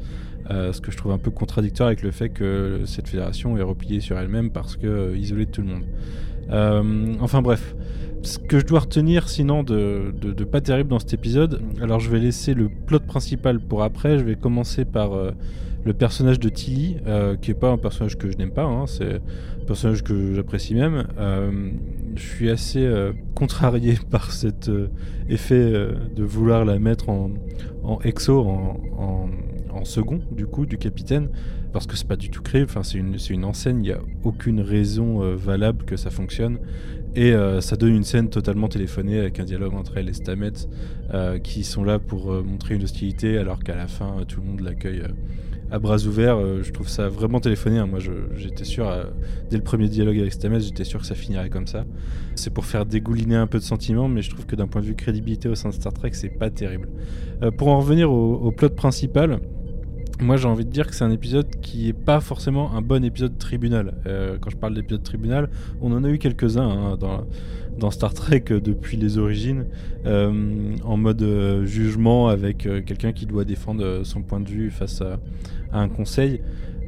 [0.48, 4.00] ce que je trouve un peu contradictoire avec le fait que cette fédération est repliée
[4.00, 7.20] sur elle-même parce que isolée de tout le monde.
[7.20, 7.74] enfin bref,
[8.22, 12.10] ce que je dois retenir sinon de, de, pas terrible dans cet épisode, alors je
[12.10, 15.10] vais laisser le plot principal pour après, je vais commencer par
[15.84, 18.86] le personnage de Tilly, euh, qui est pas un personnage que je n'aime pas, hein,
[18.86, 21.06] c'est un personnage que j'apprécie même.
[21.18, 21.70] Euh,
[22.16, 24.70] je suis assez euh, contrarié par cet
[25.28, 25.72] effet
[26.16, 27.30] de vouloir la mettre en,
[28.02, 29.28] exo, en,
[29.84, 31.28] second, du coup, du capitaine,
[31.74, 34.00] parce que c'est pas du tout créé, enfin, c'est une, une, enseigne, il n'y a
[34.22, 36.58] aucune raison valable que ça fonctionne.
[37.16, 40.52] Et ça donne une scène totalement téléphonée avec un dialogue entre elle et Stamet
[41.42, 45.02] qui sont là pour montrer une hostilité alors qu'à la fin tout le monde l'accueille
[45.74, 46.38] à bras ouverts.
[46.62, 47.78] je trouve ça vraiment téléphoné.
[47.78, 47.86] Hein.
[47.86, 47.98] Moi,
[48.36, 48.88] j'étais sûr,
[49.50, 51.84] dès le premier dialogue avec Stamets, j'étais sûr que ça finirait comme ça.
[52.36, 54.86] C'est pour faire dégouliner un peu de sentiments, mais je trouve que d'un point de
[54.86, 56.88] vue crédibilité au sein de Star Trek, c'est pas terrible.
[57.58, 59.40] pour en revenir au, plot principal,
[60.20, 63.04] moi j'ai envie de dire que c'est un épisode qui est pas forcément un bon
[63.04, 63.94] épisode tribunal.
[64.06, 65.50] Euh, quand je parle d'épisode tribunal,
[65.80, 67.24] on en a eu quelques-uns hein, dans,
[67.78, 69.66] dans, Star Trek euh, depuis les origines,
[70.06, 71.24] euh, en mode
[71.64, 75.18] jugement avec quelqu'un qui doit défendre son point de vue face à
[75.72, 76.40] un conseil.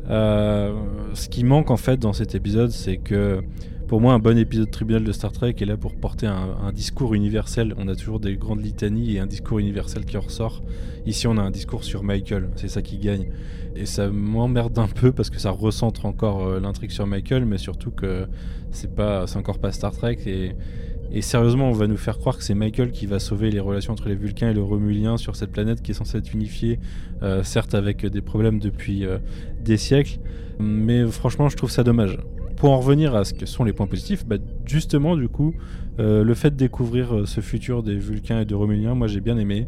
[0.09, 3.43] ce qui manque en fait dans cet épisode, c'est que
[3.89, 7.15] pour moi, un bon épisode tribunal de Star Trek est là pour porter un, discours
[7.15, 7.73] universel.
[7.79, 10.65] On a toujours des grandes litanies et un discours universel qui ressort.
[11.07, 12.49] Ici, on a un discours sur Michael.
[12.57, 13.29] C'est ça qui gagne.
[13.77, 17.59] Et ça m'emmerde un peu parce que ça recentre encore euh, l'intrigue sur Michael, mais
[17.59, 18.27] surtout que
[18.73, 18.89] c'est
[19.37, 20.19] encore pas Star Trek.
[20.27, 23.93] Et, sérieusement, on va nous faire croire que c'est Michael qui va sauver les relations
[23.93, 26.81] entre les Vulcains et le Romuliens sur cette planète qui est censée être unifiée,
[27.23, 29.19] euh, certes avec des problèmes depuis euh,
[29.65, 30.19] des siècles.
[30.59, 32.19] Mais franchement, je trouve ça dommage
[32.57, 35.55] pour en revenir à ce que sont les points positifs, bah, justement, du coup,
[35.99, 39.21] euh, le fait de découvrir euh, ce futur des Vulcains et de Romuliens, moi j'ai
[39.21, 39.67] bien aimé.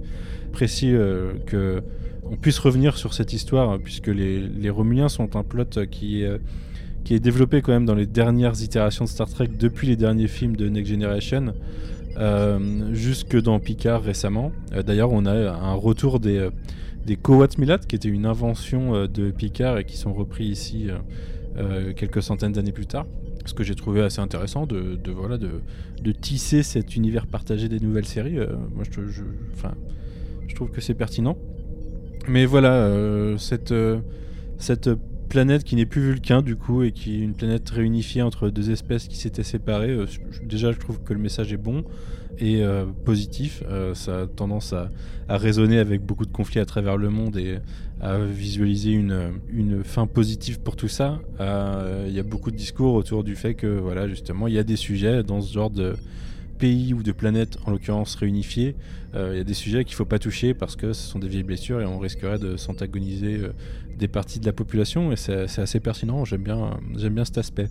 [0.52, 1.82] Précis euh, que
[2.30, 6.40] on puisse revenir sur cette histoire, hein, puisque les, Romuliens sont un plot qui est,
[7.02, 10.28] qui est développé quand même dans les dernières itérations de Star Trek depuis les derniers
[10.28, 11.54] films de Next Generation.
[12.92, 14.52] jusque dans Picard récemment.
[14.86, 16.50] D'ailleurs, on a un retour des,
[17.06, 20.88] des Kowat Milat, qui était une invention de Picard et qui sont repris ici
[21.58, 23.06] euh, quelques centaines d'années plus tard.
[23.44, 28.04] Ce que j'ai trouvé assez intéressant de, voilà, de, tisser cet univers partagé des nouvelles
[28.04, 28.38] séries.
[28.38, 31.36] Euh, moi, je, trouve que c'est pertinent.
[32.28, 33.74] Mais voilà, euh, cette,
[34.58, 34.90] cette
[35.28, 38.70] planète qui n'est plus Vulcain du coup et qui est une planète réunifiée entre deux
[38.70, 39.96] espèces qui s'étaient séparées.
[40.44, 41.84] déjà, je trouve que le message est bon
[42.38, 42.62] et
[43.04, 43.64] positif.
[43.94, 44.90] ça a tendance à,
[45.28, 47.58] à, résonner avec beaucoup de conflits à travers le monde et
[48.00, 51.18] à visualiser une, une fin positive pour tout ça.
[51.40, 54.58] Euh, il y a beaucoup de discours autour du fait que, voilà, justement, il y
[54.58, 55.96] a des sujets dans ce genre de
[56.58, 58.74] pays ou de planète, en l'occurrence réunifiés,
[59.14, 61.18] euh, il y a des sujets qu'il ne faut pas toucher parce que ce sont
[61.18, 63.52] des vieilles blessures et on risquerait de s'antagoniser euh,
[63.96, 66.78] des parties de la population et c'est assez pertinent, j'aime bien,
[67.10, 67.68] bien cet aspect.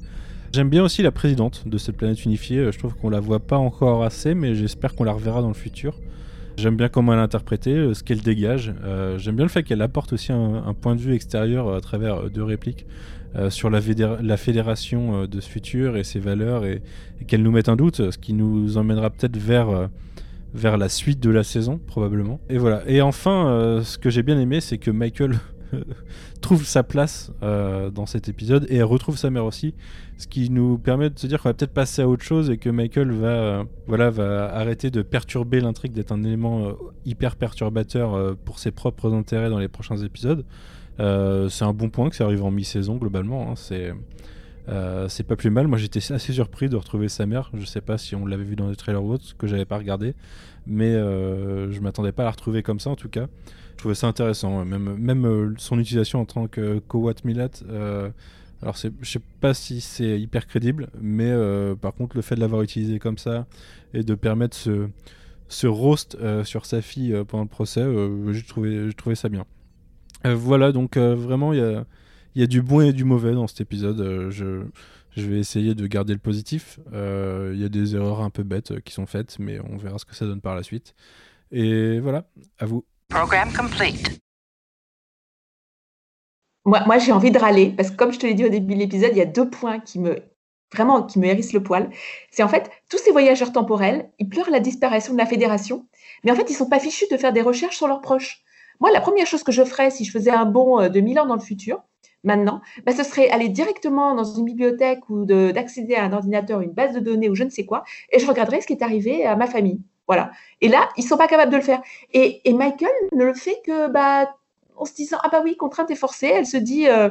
[0.54, 3.58] J'aime bien aussi la présidente de cette planète unifiée, je trouve qu'on la voit pas
[3.58, 6.00] encore assez mais j'espère qu'on la reverra dans le futur.
[6.58, 8.74] J'aime bien comment elle a interprété, euh, ce qu'elle dégage.
[8.84, 12.16] Euh, j'aime bien le fait qu'elle apporte aussi un, point de vue extérieur à travers
[12.16, 12.86] euh, deux répliques
[13.49, 13.80] sur la,
[14.38, 16.82] fédération de ce futur et ses valeurs et,
[17.28, 21.43] qu'elle nous mette un doute, ce qui nous emmènera peut-être vers la suite de la
[21.43, 22.39] saison, probablement.
[22.49, 22.82] Et voilà.
[22.88, 25.38] Et enfin, ce que j'ai bien aimé, c'est que Michael
[26.41, 29.74] trouve sa place dans cet épisode et retrouve sa mère aussi
[30.18, 32.57] ce qui nous permet de se dire qu'on va peut-être passer à autre chose et
[32.57, 36.74] que Michael va, euh, voilà, va arrêter de perturber l'intrigue, d'être un élément euh,
[37.05, 40.43] hyper perturbateur euh, pour ses propres intérêts dans les prochains épisodes.
[40.97, 43.51] c'est un bon point que ça arrive en mi-saison globalement.
[43.51, 43.55] Hein.
[43.55, 43.93] c'est
[45.07, 45.68] c'est pas plus mal.
[45.68, 47.51] Moi j'étais assez surpris de retrouver sa mère.
[47.53, 49.78] Je sais pas si on l'avait vu dans les trailers ou autre, que j'avais pas
[49.78, 50.15] regardé,
[50.65, 53.28] mais je m'attendais pas à la retrouver comme ça en tout cas.
[53.78, 54.66] Je trouvais ça intéressant.
[54.66, 57.50] Même, même son utilisation en tant que Kowat Milat
[58.62, 62.40] alors, je sais pas si c'est hyper crédible, mais euh, par contre, le fait de
[62.40, 63.46] l'avoir utilisé comme ça
[63.94, 67.86] et de permettre ce, roast euh, sur sa fille euh, pendant le procès,
[68.32, 69.46] j'ai trouvé, trouvé ça bien.
[70.26, 71.86] voilà, donc vraiment, il
[72.36, 74.32] y a, du bon et du mauvais dans cet épisode.
[74.32, 74.66] je
[75.16, 76.80] vais essayer de garder le positif.
[76.94, 80.06] Il y a des erreurs un peu bêtes qui sont faites, mais on verra ce
[80.06, 80.96] que ça donne par la suite.
[81.52, 82.84] Et voilà, à vous.
[83.10, 84.18] Program complete
[86.66, 88.80] moi, j'ai envie de râler parce que comme je te l'ai dit au début de
[88.80, 90.20] l'épisode, il y a deux points qui me
[90.74, 91.89] vraiment qui me hérissent le poil.
[92.30, 95.88] C'est en fait tous ces voyageurs temporels, ils pleurent la disparition de la fédération,
[96.24, 98.43] mais en fait ils sont pas fichus de faire des recherches sur leurs proches.
[98.82, 101.20] Moi, la première chose que je ferais si je faisais un bond euh, de 1000
[101.20, 101.82] ans dans le futur,
[102.24, 106.74] maintenant, bah, ce serait aller directement dans une bibliothèque ou d'accéder à un ordinateur, une
[106.74, 109.26] base de données ou je ne sais quoi, et je regarderais ce qui est arrivé
[109.26, 109.80] à ma famille.
[110.08, 110.32] Voilà.
[110.62, 111.82] Et là, ils sont pas capables de le faire.
[112.14, 114.34] Et, Michael ne le fait que bah,
[114.76, 117.10] en se disant ah bah oui contrainte et forcée elle se dit euh,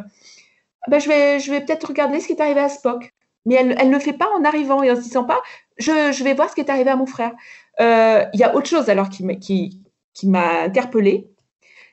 [0.88, 3.12] bah, je vais peut-être regarder ce qui est arrivé à Spock.
[3.44, 5.40] Mais elle ne le fait pas en arrivant et en se disant pas
[5.78, 7.32] je, vais voir ce qui est arrivé à mon frère.
[7.80, 9.82] Euh, il y a autre chose alors qui m'a qui,
[10.14, 11.28] qui m'a interpellée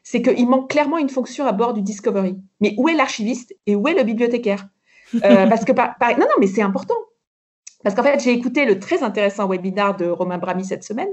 [0.03, 2.37] c'est qu'il manque clairement une fonction à bord du Discovery.
[2.59, 4.67] Mais où est l'archiviste et où est le bibliothécaire?
[5.23, 6.95] Euh, parce que par, non non mais c'est important
[7.83, 11.09] parce qu'en fait, j'ai écouté le très intéressant webinaire de Romain Brami cette semaine.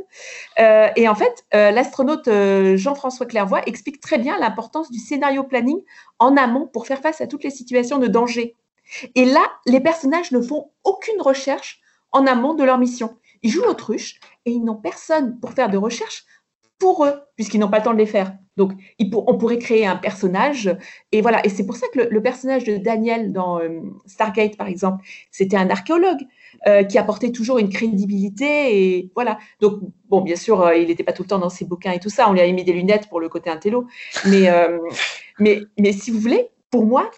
[0.58, 5.42] Euh, et en fait, euh, l'astronaute euh, Jean-François Clairvoy explique très bien l'importance du scénario
[5.42, 5.80] planning
[6.18, 8.56] en amont pour faire face à toutes les situations de danger.
[9.14, 11.80] Et là, les personnages ne font aucune recherche
[12.12, 13.16] en amont de leur mission.
[13.42, 16.24] Ils jouent l'autruche et ils n'ont personne pour faire de recherche
[16.78, 18.32] pour eux, puisqu'ils n'ont pas le temps de les faire.
[18.56, 20.74] Donc, on pourrait créer un personnage.
[21.12, 21.44] Et voilà.
[21.46, 23.60] Et c'est pour ça que le, personnage de Daniel dans
[24.06, 26.26] Stargate, par exemple, c'était un archéologue
[26.66, 28.96] euh, qui apportait toujours une crédibilité.
[28.96, 29.38] Et voilà.
[29.60, 32.00] Donc, bon, bien sûr, euh, il n'était pas tout le temps dans ses bouquins et
[32.00, 32.28] tout ça.
[32.28, 33.86] On lui a mis des lunettes pour le côté intello.
[34.26, 34.48] Mais,
[35.38, 37.10] mais, mais si vous voulez, pour moi,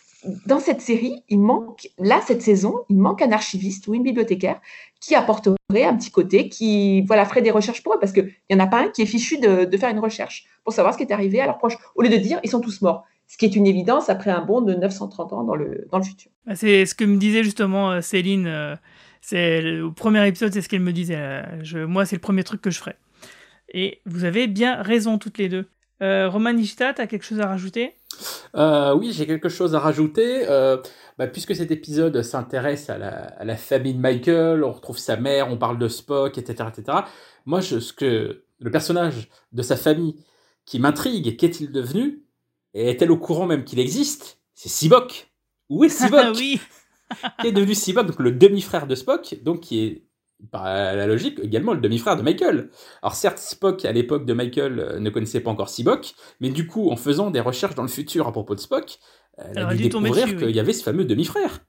[0.46, 4.60] dans cette série, il manque, là, cette saison, il manque un archiviste ou une bibliothécaire
[5.00, 8.56] qui apporterait un petit côté, qui voilà, ferait des recherches pour eux, parce qu'il n'y
[8.56, 11.04] en a pas un qui est fichu de, faire une recherche pour savoir ce qui
[11.04, 13.04] est arrivé à leurs proches, au lieu de dire ils sont tous morts.
[13.26, 16.04] Ce qui est une évidence après un bond de 930 ans dans le, dans le
[16.04, 16.30] futur.
[16.46, 18.78] Bah, c'est ce que me disait justement euh, Céline.
[19.22, 21.42] C'est au premier épisode, c'est ce qu'elle me disait.
[21.62, 22.96] Je, moi, c'est le premier truc que je ferais.
[23.72, 25.66] Et vous avez bien raison toutes les deux.
[26.02, 27.94] Euh, Roman Ishita, tu as quelque chose à rajouter?
[28.56, 30.48] Euh, Oui, j'ai quelque chose à rajouter.
[30.48, 30.76] Euh,
[31.18, 35.56] bah, puisque cet épisode s'intéresse à la, famille de Michael, on retrouve sa mère, on
[35.56, 36.68] parle de Spock, etc.
[36.76, 36.98] etc.
[37.46, 40.16] Moi, je, ce que le personnage de sa famille
[40.66, 42.24] qui m'intrigue, qu'est-il devenu?
[42.74, 44.40] Et est-elle au courant même qu'il existe?
[44.54, 45.30] C'est Sibok.
[45.68, 46.34] Où est Sibok?
[46.36, 46.60] Oui
[47.40, 50.06] Qui est devenu Sibok, donc le demi-frère de Spock, donc qui est
[50.50, 52.70] par la logique, également le demi-frère de Michael.
[53.02, 56.66] Alors certes, Spock, à l'époque de Michael, euh, ne connaissait pas encore Sibok, mais du
[56.66, 58.98] coup, en faisant des recherches dans le futur à propos de Spock,
[59.38, 61.60] elle a dû découvrir qu'il y avait ce fameux demi-frère.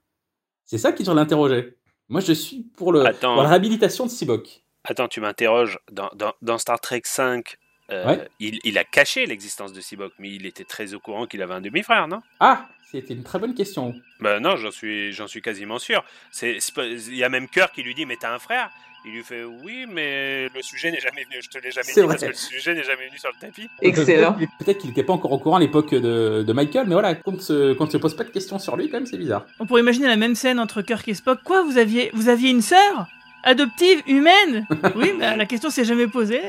[0.64, 1.76] C'est ça qui doit l'interroger.
[2.08, 4.64] Moi, je suis pour, le, la réhabilitation de Sibok.
[4.84, 5.78] Attends, tu m'interroges.
[5.90, 6.10] Dans,
[6.42, 7.56] dans, Star Trek 5,
[7.90, 11.42] euh, il, il, a caché l'existence de Sibok, mais il était très au courant qu'il
[11.42, 12.22] avait un demi-frère, non?
[12.40, 13.92] Ah c'était une très bonne question.
[14.20, 16.04] Ben non, j'en suis, j'en suis quasiment sûr.
[16.30, 18.70] C'est, il y a même Cœur qui lui dit, mais t'as un frère?
[19.04, 21.42] Il lui fait oui, mais le sujet n'est jamais venu.
[21.42, 23.68] Je te l'ai jamais dit parce que le sujet n'est jamais venu sur le tapis.
[23.82, 24.36] Excellent.
[24.60, 27.74] Peut-être qu'il n'était pas encore au courant à l'époque de, Michael, mais voilà, quand se,
[27.74, 29.44] quand se pose pas de questions sur lui, quand même, c'est bizarre.
[29.58, 31.40] On pourrait imaginer la même scène entre Kirk et Spock.
[31.44, 33.08] Quoi, vous aviez, vous aviez une sœur
[33.42, 34.66] adoptive humaine?
[34.94, 36.40] Oui, mais la question s'est jamais posée.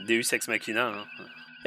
[0.00, 0.88] Deus ex machina.
[0.88, 1.04] Hein.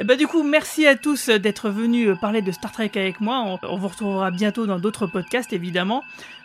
[0.00, 2.72] Et eh bah ben, du coup, merci à tous d'être venus euh, parler de Star
[2.72, 3.58] Trek avec moi.
[3.62, 6.04] On, vous retrouvera bientôt dans d'autres podcasts, évidemment.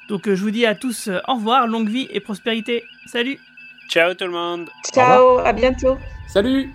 [0.10, 2.84] Donc euh, je vous dis à tous euh, au revoir, longue vie et prospérité.
[3.06, 3.40] Salut
[3.90, 6.70] Ciao tout le monde Ciao, à bientôt Salut